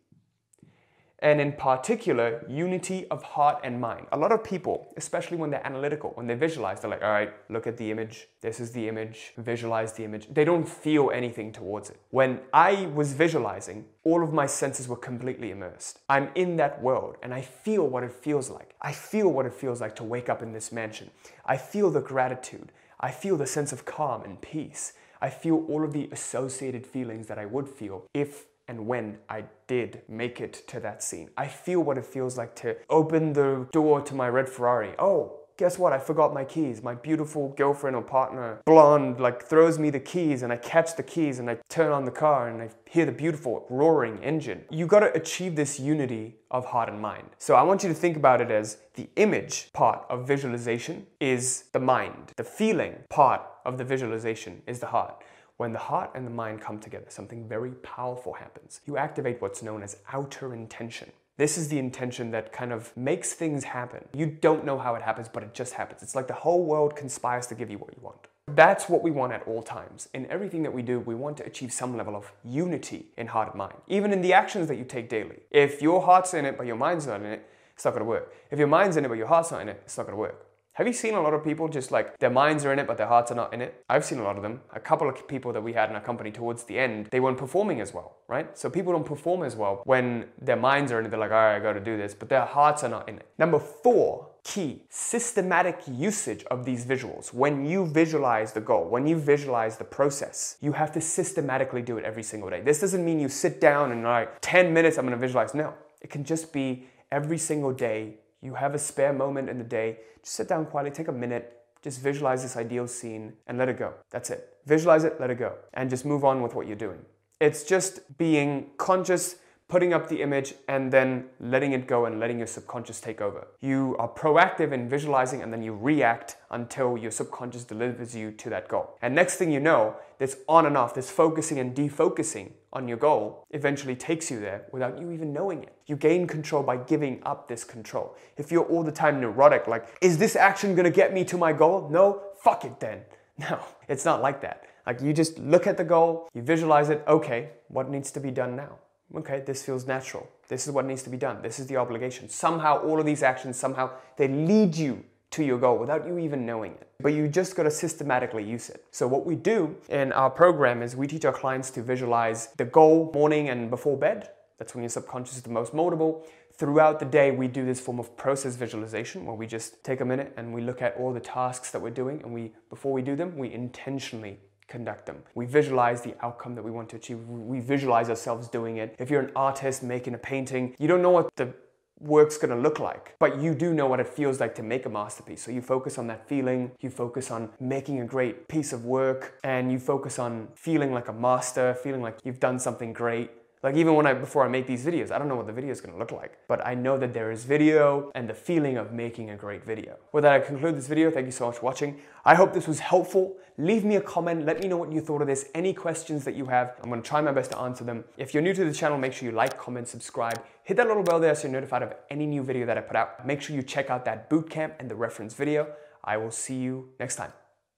and 1.22 1.40
in 1.40 1.52
particular, 1.52 2.44
unity 2.48 3.06
of 3.08 3.22
heart 3.22 3.60
and 3.62 3.80
mind. 3.80 4.06
A 4.12 4.16
lot 4.16 4.32
of 4.32 4.42
people, 4.42 4.92
especially 4.96 5.36
when 5.36 5.50
they're 5.50 5.66
analytical, 5.66 6.10
when 6.14 6.26
they 6.26 6.34
visualize, 6.34 6.80
they're 6.80 6.90
like, 6.90 7.02
all 7.02 7.10
right, 7.10 7.32
look 7.50 7.66
at 7.66 7.76
the 7.76 7.90
image, 7.90 8.28
this 8.40 8.58
is 8.58 8.72
the 8.72 8.88
image, 8.88 9.32
visualize 9.36 9.92
the 9.92 10.04
image. 10.04 10.28
They 10.32 10.44
don't 10.44 10.66
feel 10.66 11.10
anything 11.12 11.52
towards 11.52 11.90
it. 11.90 12.00
When 12.10 12.40
I 12.52 12.86
was 12.86 13.12
visualizing, 13.12 13.84
all 14.02 14.24
of 14.24 14.32
my 14.32 14.46
senses 14.46 14.88
were 14.88 14.96
completely 14.96 15.50
immersed. 15.50 15.98
I'm 16.08 16.30
in 16.34 16.56
that 16.56 16.82
world 16.82 17.16
and 17.22 17.34
I 17.34 17.42
feel 17.42 17.86
what 17.86 18.02
it 18.02 18.12
feels 18.12 18.48
like. 18.48 18.74
I 18.80 18.92
feel 18.92 19.28
what 19.28 19.44
it 19.44 19.52
feels 19.52 19.80
like 19.80 19.94
to 19.96 20.04
wake 20.04 20.30
up 20.30 20.42
in 20.42 20.52
this 20.52 20.72
mansion. 20.72 21.10
I 21.44 21.58
feel 21.58 21.90
the 21.90 22.00
gratitude. 22.00 22.72
I 22.98 23.10
feel 23.10 23.36
the 23.36 23.46
sense 23.46 23.72
of 23.72 23.84
calm 23.84 24.24
and 24.24 24.40
peace. 24.40 24.94
I 25.22 25.28
feel 25.28 25.66
all 25.68 25.84
of 25.84 25.92
the 25.92 26.08
associated 26.12 26.86
feelings 26.86 27.26
that 27.26 27.38
I 27.38 27.44
would 27.44 27.68
feel 27.68 28.06
if 28.14 28.46
and 28.70 28.86
when 28.86 29.18
I 29.28 29.42
did 29.66 30.02
make 30.08 30.40
it 30.40 30.62
to 30.68 30.78
that 30.78 31.02
scene. 31.02 31.30
I 31.36 31.48
feel 31.48 31.80
what 31.80 31.98
it 31.98 32.06
feels 32.06 32.38
like 32.38 32.54
to 32.56 32.76
open 32.88 33.32
the 33.32 33.66
door 33.72 34.00
to 34.02 34.14
my 34.14 34.28
red 34.28 34.48
Ferrari. 34.48 34.94
Oh, 34.96 35.40
guess 35.56 35.76
what? 35.76 35.92
I 35.92 35.98
forgot 35.98 36.32
my 36.32 36.44
keys. 36.44 36.80
My 36.80 36.94
beautiful 36.94 37.48
girlfriend 37.48 37.96
or 37.96 38.02
partner, 38.02 38.62
blonde, 38.64 39.18
like 39.18 39.42
throws 39.42 39.76
me 39.80 39.90
the 39.90 39.98
keys 39.98 40.42
and 40.42 40.52
I 40.52 40.56
catch 40.56 40.94
the 40.94 41.02
keys 41.02 41.40
and 41.40 41.50
I 41.50 41.58
turn 41.68 41.90
on 41.90 42.04
the 42.04 42.12
car 42.12 42.48
and 42.48 42.62
I 42.62 42.70
hear 42.88 43.04
the 43.04 43.12
beautiful 43.12 43.66
roaring 43.68 44.22
engine. 44.22 44.64
You 44.70 44.86
gotta 44.86 45.12
achieve 45.14 45.56
this 45.56 45.80
unity 45.80 46.36
of 46.52 46.66
heart 46.66 46.88
and 46.88 47.00
mind. 47.00 47.30
So 47.38 47.56
I 47.56 47.62
want 47.62 47.82
you 47.82 47.88
to 47.88 47.94
think 47.94 48.16
about 48.16 48.40
it 48.40 48.52
as 48.52 48.78
the 48.94 49.08
image 49.16 49.72
part 49.72 50.06
of 50.08 50.28
visualization 50.28 51.08
is 51.18 51.64
the 51.72 51.80
mind, 51.80 52.32
the 52.36 52.44
feeling 52.44 52.94
part 53.08 53.42
of 53.64 53.78
the 53.78 53.84
visualization 53.84 54.62
is 54.68 54.78
the 54.78 54.86
heart. 54.86 55.24
When 55.60 55.74
the 55.74 55.78
heart 55.78 56.12
and 56.14 56.26
the 56.26 56.30
mind 56.30 56.62
come 56.62 56.78
together, 56.78 57.04
something 57.10 57.46
very 57.46 57.72
powerful 57.82 58.32
happens. 58.32 58.80
You 58.86 58.96
activate 58.96 59.42
what's 59.42 59.62
known 59.62 59.82
as 59.82 59.98
outer 60.10 60.54
intention. 60.54 61.12
This 61.36 61.58
is 61.58 61.68
the 61.68 61.78
intention 61.78 62.30
that 62.30 62.50
kind 62.50 62.72
of 62.72 62.96
makes 62.96 63.34
things 63.34 63.64
happen. 63.64 64.08
You 64.14 64.24
don't 64.24 64.64
know 64.64 64.78
how 64.78 64.94
it 64.94 65.02
happens, 65.02 65.28
but 65.28 65.42
it 65.42 65.52
just 65.52 65.74
happens. 65.74 66.02
It's 66.02 66.14
like 66.14 66.28
the 66.28 66.32
whole 66.32 66.64
world 66.64 66.96
conspires 66.96 67.46
to 67.48 67.54
give 67.54 67.68
you 67.68 67.76
what 67.76 67.92
you 67.94 68.00
want. 68.00 68.26
That's 68.46 68.88
what 68.88 69.02
we 69.02 69.10
want 69.10 69.34
at 69.34 69.46
all 69.46 69.62
times. 69.62 70.08
In 70.14 70.24
everything 70.30 70.62
that 70.62 70.72
we 70.72 70.80
do, 70.80 70.98
we 71.00 71.14
want 71.14 71.36
to 71.36 71.44
achieve 71.44 71.74
some 71.74 71.94
level 71.94 72.16
of 72.16 72.32
unity 72.42 73.08
in 73.18 73.26
heart 73.26 73.48
and 73.48 73.58
mind, 73.58 73.76
even 73.86 74.14
in 74.14 74.22
the 74.22 74.32
actions 74.32 74.66
that 74.68 74.76
you 74.76 74.84
take 74.84 75.10
daily. 75.10 75.40
If 75.50 75.82
your 75.82 76.00
heart's 76.00 76.32
in 76.32 76.46
it, 76.46 76.56
but 76.56 76.66
your 76.66 76.76
mind's 76.76 77.06
not 77.06 77.20
in 77.20 77.26
it, 77.26 77.46
it's 77.74 77.84
not 77.84 77.92
gonna 77.92 78.06
work. 78.06 78.32
If 78.50 78.58
your 78.58 78.68
mind's 78.68 78.96
in 78.96 79.04
it, 79.04 79.08
but 79.08 79.18
your 79.18 79.26
heart's 79.26 79.50
not 79.50 79.60
in 79.60 79.68
it, 79.68 79.82
it's 79.84 79.98
not 79.98 80.06
gonna 80.06 80.16
work. 80.16 80.46
Have 80.80 80.86
you 80.86 80.94
seen 80.94 81.12
a 81.12 81.20
lot 81.20 81.34
of 81.34 81.44
people 81.44 81.68
just 81.68 81.90
like 81.90 82.18
their 82.20 82.30
minds 82.30 82.64
are 82.64 82.72
in 82.72 82.78
it, 82.78 82.86
but 82.86 82.96
their 82.96 83.06
hearts 83.06 83.30
are 83.30 83.34
not 83.34 83.52
in 83.52 83.60
it? 83.60 83.84
I've 83.90 84.02
seen 84.02 84.18
a 84.18 84.22
lot 84.22 84.36
of 84.36 84.42
them. 84.42 84.62
A 84.72 84.80
couple 84.80 85.10
of 85.10 85.28
people 85.28 85.52
that 85.52 85.62
we 85.62 85.74
had 85.74 85.90
in 85.90 85.94
our 85.94 86.00
company 86.00 86.30
towards 86.30 86.64
the 86.64 86.78
end, 86.78 87.08
they 87.10 87.20
weren't 87.20 87.36
performing 87.36 87.82
as 87.82 87.92
well, 87.92 88.16
right? 88.28 88.56
So 88.56 88.70
people 88.70 88.94
don't 88.94 89.04
perform 89.04 89.42
as 89.42 89.54
well 89.54 89.82
when 89.84 90.24
their 90.40 90.56
minds 90.56 90.90
are 90.90 90.98
in 90.98 91.04
it. 91.04 91.10
They're 91.10 91.20
like, 91.20 91.32
all 91.32 91.36
right, 91.36 91.56
I 91.56 91.60
got 91.60 91.74
to 91.74 91.80
do 91.80 91.98
this, 91.98 92.14
but 92.14 92.30
their 92.30 92.46
hearts 92.46 92.82
are 92.82 92.88
not 92.88 93.10
in 93.10 93.16
it. 93.16 93.26
Number 93.38 93.58
four, 93.58 94.30
key 94.42 94.80
systematic 94.88 95.82
usage 95.86 96.44
of 96.44 96.64
these 96.64 96.86
visuals. 96.86 97.34
When 97.34 97.66
you 97.66 97.84
visualize 97.84 98.54
the 98.54 98.62
goal, 98.62 98.88
when 98.88 99.06
you 99.06 99.20
visualize 99.20 99.76
the 99.76 99.84
process, 99.84 100.56
you 100.62 100.72
have 100.72 100.92
to 100.92 101.00
systematically 101.02 101.82
do 101.82 101.98
it 101.98 102.06
every 102.06 102.22
single 102.22 102.48
day. 102.48 102.62
This 102.62 102.80
doesn't 102.80 103.04
mean 103.04 103.20
you 103.20 103.28
sit 103.28 103.60
down 103.60 103.92
and 103.92 104.02
like 104.02 104.40
10 104.40 104.72
minutes, 104.72 104.96
I'm 104.96 105.04
gonna 105.04 105.18
visualize. 105.18 105.54
No, 105.54 105.74
it 106.00 106.08
can 106.08 106.24
just 106.24 106.54
be 106.54 106.86
every 107.12 107.36
single 107.36 107.72
day 107.72 108.14
you 108.42 108.54
have 108.54 108.74
a 108.74 108.78
spare 108.78 109.12
moment 109.12 109.48
in 109.48 109.58
the 109.58 109.64
day, 109.64 109.98
just 110.22 110.34
sit 110.34 110.48
down 110.48 110.66
quietly, 110.66 110.90
take 110.90 111.08
a 111.08 111.12
minute, 111.12 111.56
just 111.82 112.00
visualize 112.00 112.42
this 112.42 112.56
ideal 112.56 112.86
scene 112.86 113.34
and 113.46 113.58
let 113.58 113.68
it 113.68 113.78
go. 113.78 113.94
That's 114.10 114.30
it. 114.30 114.56
Visualize 114.66 115.04
it, 115.04 115.20
let 115.20 115.30
it 115.30 115.38
go, 115.38 115.54
and 115.74 115.88
just 115.88 116.04
move 116.04 116.24
on 116.24 116.42
with 116.42 116.54
what 116.54 116.66
you're 116.66 116.76
doing. 116.76 117.00
It's 117.40 117.64
just 117.64 118.18
being 118.18 118.70
conscious 118.76 119.36
putting 119.70 119.94
up 119.94 120.08
the 120.08 120.20
image 120.20 120.54
and 120.66 120.92
then 120.92 121.26
letting 121.38 121.72
it 121.72 121.86
go 121.86 122.04
and 122.04 122.18
letting 122.18 122.38
your 122.38 122.46
subconscious 122.48 123.00
take 123.00 123.20
over. 123.20 123.46
You 123.60 123.96
are 124.00 124.08
proactive 124.08 124.72
in 124.72 124.88
visualizing 124.88 125.42
and 125.42 125.52
then 125.52 125.62
you 125.62 125.74
react 125.74 126.36
until 126.50 126.98
your 126.98 127.12
subconscious 127.12 127.62
delivers 127.62 128.14
you 128.14 128.32
to 128.32 128.50
that 128.50 128.66
goal. 128.66 128.98
And 129.00 129.14
next 129.14 129.36
thing 129.36 129.52
you 129.52 129.60
know, 129.60 129.94
this 130.18 130.38
on 130.48 130.66
and 130.66 130.76
off, 130.76 130.92
this 130.92 131.08
focusing 131.08 131.60
and 131.60 131.74
defocusing 131.74 132.50
on 132.72 132.88
your 132.88 132.96
goal 132.96 133.46
eventually 133.52 133.94
takes 133.94 134.28
you 134.28 134.40
there 134.40 134.66
without 134.72 134.98
you 135.00 135.12
even 135.12 135.32
knowing 135.32 135.62
it. 135.62 135.72
You 135.86 135.94
gain 135.94 136.26
control 136.26 136.64
by 136.64 136.76
giving 136.76 137.22
up 137.22 137.46
this 137.46 137.62
control. 137.62 138.16
If 138.36 138.50
you're 138.50 138.64
all 138.64 138.82
the 138.82 138.92
time 138.92 139.20
neurotic, 139.20 139.68
like, 139.68 139.86
is 140.00 140.18
this 140.18 140.34
action 140.34 140.74
gonna 140.74 140.90
get 140.90 141.14
me 141.14 141.24
to 141.26 141.38
my 141.38 141.52
goal? 141.52 141.88
No, 141.88 142.22
fuck 142.42 142.64
it 142.64 142.80
then. 142.80 143.02
No, 143.38 143.58
it's 143.88 144.04
not 144.04 144.20
like 144.20 144.42
that. 144.42 144.64
Like 144.86 145.00
you 145.00 145.14
just 145.14 145.38
look 145.38 145.66
at 145.66 145.78
the 145.78 145.84
goal, 145.84 146.28
you 146.34 146.42
visualize 146.42 146.90
it, 146.90 147.02
okay, 147.08 147.50
what 147.68 147.88
needs 147.88 148.10
to 148.10 148.20
be 148.20 148.30
done 148.30 148.54
now? 148.54 148.76
Okay, 149.16 149.42
this 149.44 149.62
feels 149.62 149.86
natural. 149.86 150.28
This 150.48 150.66
is 150.66 150.72
what 150.72 150.84
needs 150.84 151.02
to 151.02 151.10
be 151.10 151.16
done. 151.16 151.42
This 151.42 151.58
is 151.58 151.66
the 151.66 151.76
obligation. 151.76 152.28
Somehow, 152.28 152.78
all 152.78 152.98
of 153.00 153.06
these 153.06 153.22
actions, 153.22 153.56
somehow, 153.56 153.90
they 154.16 154.28
lead 154.28 154.76
you 154.76 155.04
to 155.30 155.44
your 155.44 155.58
goal 155.58 155.78
without 155.78 156.06
you 156.06 156.18
even 156.18 156.44
knowing 156.44 156.72
it. 156.72 156.88
But 157.00 157.12
you 157.14 157.28
just 157.28 157.54
got 157.54 157.62
to 157.62 157.70
systematically 157.70 158.44
use 158.44 158.68
it. 158.68 158.84
So, 158.90 159.06
what 159.06 159.24
we 159.24 159.36
do 159.36 159.76
in 159.88 160.12
our 160.12 160.30
program 160.30 160.82
is 160.82 160.96
we 160.96 161.06
teach 161.06 161.24
our 161.24 161.32
clients 161.32 161.70
to 161.72 161.82
visualize 161.82 162.48
the 162.56 162.64
goal 162.64 163.10
morning 163.14 163.48
and 163.48 163.70
before 163.70 163.96
bed. 163.96 164.30
That's 164.58 164.74
when 164.74 164.82
your 164.82 164.90
subconscious 164.90 165.36
is 165.36 165.42
the 165.42 165.50
most 165.50 165.72
moldable. 165.72 166.26
Throughout 166.54 166.98
the 167.00 167.06
day, 167.06 167.30
we 167.30 167.48
do 167.48 167.64
this 167.64 167.80
form 167.80 167.98
of 167.98 168.14
process 168.18 168.56
visualization 168.56 169.24
where 169.24 169.34
we 169.34 169.46
just 169.46 169.82
take 169.82 170.02
a 170.02 170.04
minute 170.04 170.34
and 170.36 170.52
we 170.52 170.60
look 170.60 170.82
at 170.82 170.94
all 170.96 171.12
the 171.12 171.20
tasks 171.20 171.70
that 171.70 171.80
we're 171.80 171.88
doing. 171.88 172.20
And 172.22 172.34
we, 172.34 172.52
before 172.68 172.92
we 172.92 173.00
do 173.00 173.16
them, 173.16 173.38
we 173.38 173.50
intentionally 173.50 174.38
conduct 174.70 175.04
them. 175.06 175.22
We 175.34 175.44
visualize 175.44 176.00
the 176.00 176.14
outcome 176.22 176.54
that 176.54 176.64
we 176.64 176.70
want 176.70 176.88
to 176.90 176.96
achieve. 176.96 177.28
We 177.28 177.60
visualize 177.60 178.08
ourselves 178.08 178.48
doing 178.48 178.78
it. 178.78 178.94
If 178.98 179.10
you're 179.10 179.20
an 179.20 179.32
artist 179.36 179.82
making 179.82 180.14
a 180.14 180.18
painting, 180.18 180.74
you 180.78 180.88
don't 180.88 181.02
know 181.02 181.10
what 181.10 181.28
the 181.36 181.52
work's 182.00 182.38
gonna 182.38 182.56
look 182.56 182.78
like, 182.78 183.14
but 183.18 183.38
you 183.40 183.54
do 183.54 183.74
know 183.74 183.86
what 183.86 184.00
it 184.00 184.08
feels 184.08 184.40
like 184.40 184.54
to 184.54 184.62
make 184.62 184.86
a 184.86 184.88
masterpiece. 184.88 185.42
So 185.44 185.50
you 185.50 185.60
focus 185.60 185.98
on 185.98 186.06
that 186.06 186.26
feeling, 186.26 186.72
you 186.80 186.88
focus 186.88 187.30
on 187.30 187.50
making 187.60 188.00
a 188.00 188.06
great 188.06 188.48
piece 188.48 188.72
of 188.72 188.86
work, 188.86 189.38
and 189.44 189.70
you 189.70 189.78
focus 189.78 190.18
on 190.18 190.48
feeling 190.54 190.92
like 190.94 191.08
a 191.08 191.12
master, 191.12 191.74
feeling 191.74 192.00
like 192.00 192.16
you've 192.24 192.40
done 192.40 192.58
something 192.58 192.94
great. 192.94 193.30
Like 193.62 193.76
even 193.76 193.94
when 193.94 194.06
I 194.06 194.14
before 194.14 194.42
I 194.42 194.48
make 194.48 194.66
these 194.66 194.86
videos, 194.86 195.10
I 195.10 195.18
don't 195.18 195.28
know 195.28 195.36
what 195.36 195.46
the 195.46 195.52
video 195.52 195.70
is 195.70 195.82
going 195.82 195.92
to 195.92 195.98
look 195.98 196.12
like, 196.12 196.38
but 196.48 196.66
I 196.66 196.74
know 196.74 196.96
that 196.96 197.12
there 197.12 197.30
is 197.30 197.44
video 197.44 198.10
and 198.14 198.26
the 198.26 198.34
feeling 198.34 198.78
of 198.78 198.92
making 198.92 199.28
a 199.28 199.36
great 199.36 199.64
video. 199.64 199.96
With 200.12 200.22
that, 200.22 200.32
I 200.32 200.40
conclude 200.40 200.76
this 200.76 200.86
video. 200.86 201.10
Thank 201.10 201.26
you 201.26 201.32
so 201.32 201.46
much 201.46 201.58
for 201.58 201.66
watching. 201.66 202.00
I 202.24 202.34
hope 202.36 202.54
this 202.54 202.66
was 202.66 202.78
helpful. 202.78 203.36
Leave 203.58 203.84
me 203.84 203.96
a 203.96 204.00
comment. 204.00 204.46
Let 204.46 204.62
me 204.62 204.68
know 204.68 204.78
what 204.78 204.90
you 204.90 205.02
thought 205.02 205.20
of 205.20 205.28
this. 205.28 205.44
Any 205.54 205.74
questions 205.74 206.24
that 206.24 206.34
you 206.34 206.46
have, 206.46 206.76
I'm 206.82 206.88
going 206.88 207.02
to 207.02 207.08
try 207.08 207.20
my 207.20 207.32
best 207.32 207.50
to 207.50 207.58
answer 207.58 207.84
them. 207.84 208.04
If 208.16 208.32
you're 208.32 208.42
new 208.42 208.54
to 208.54 208.64
the 208.64 208.72
channel, 208.72 208.96
make 208.96 209.12
sure 209.12 209.28
you 209.28 209.34
like, 209.34 209.58
comment, 209.58 209.88
subscribe. 209.88 210.42
Hit 210.64 210.78
that 210.78 210.86
little 210.86 211.02
bell 211.02 211.20
there 211.20 211.34
so 211.34 211.42
you're 211.42 211.52
notified 211.52 211.82
of 211.82 211.92
any 212.08 212.24
new 212.24 212.42
video 212.42 212.64
that 212.64 212.78
I 212.78 212.80
put 212.80 212.96
out. 212.96 213.26
Make 213.26 213.42
sure 213.42 213.54
you 213.54 213.62
check 213.62 213.90
out 213.90 214.06
that 214.06 214.30
bootcamp 214.30 214.76
and 214.78 214.90
the 214.90 214.94
reference 214.94 215.34
video. 215.34 215.66
I 216.02 216.16
will 216.16 216.30
see 216.30 216.56
you 216.56 216.88
next 216.98 217.16
time. 217.16 217.32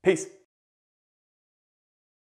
Peace. 0.05 0.42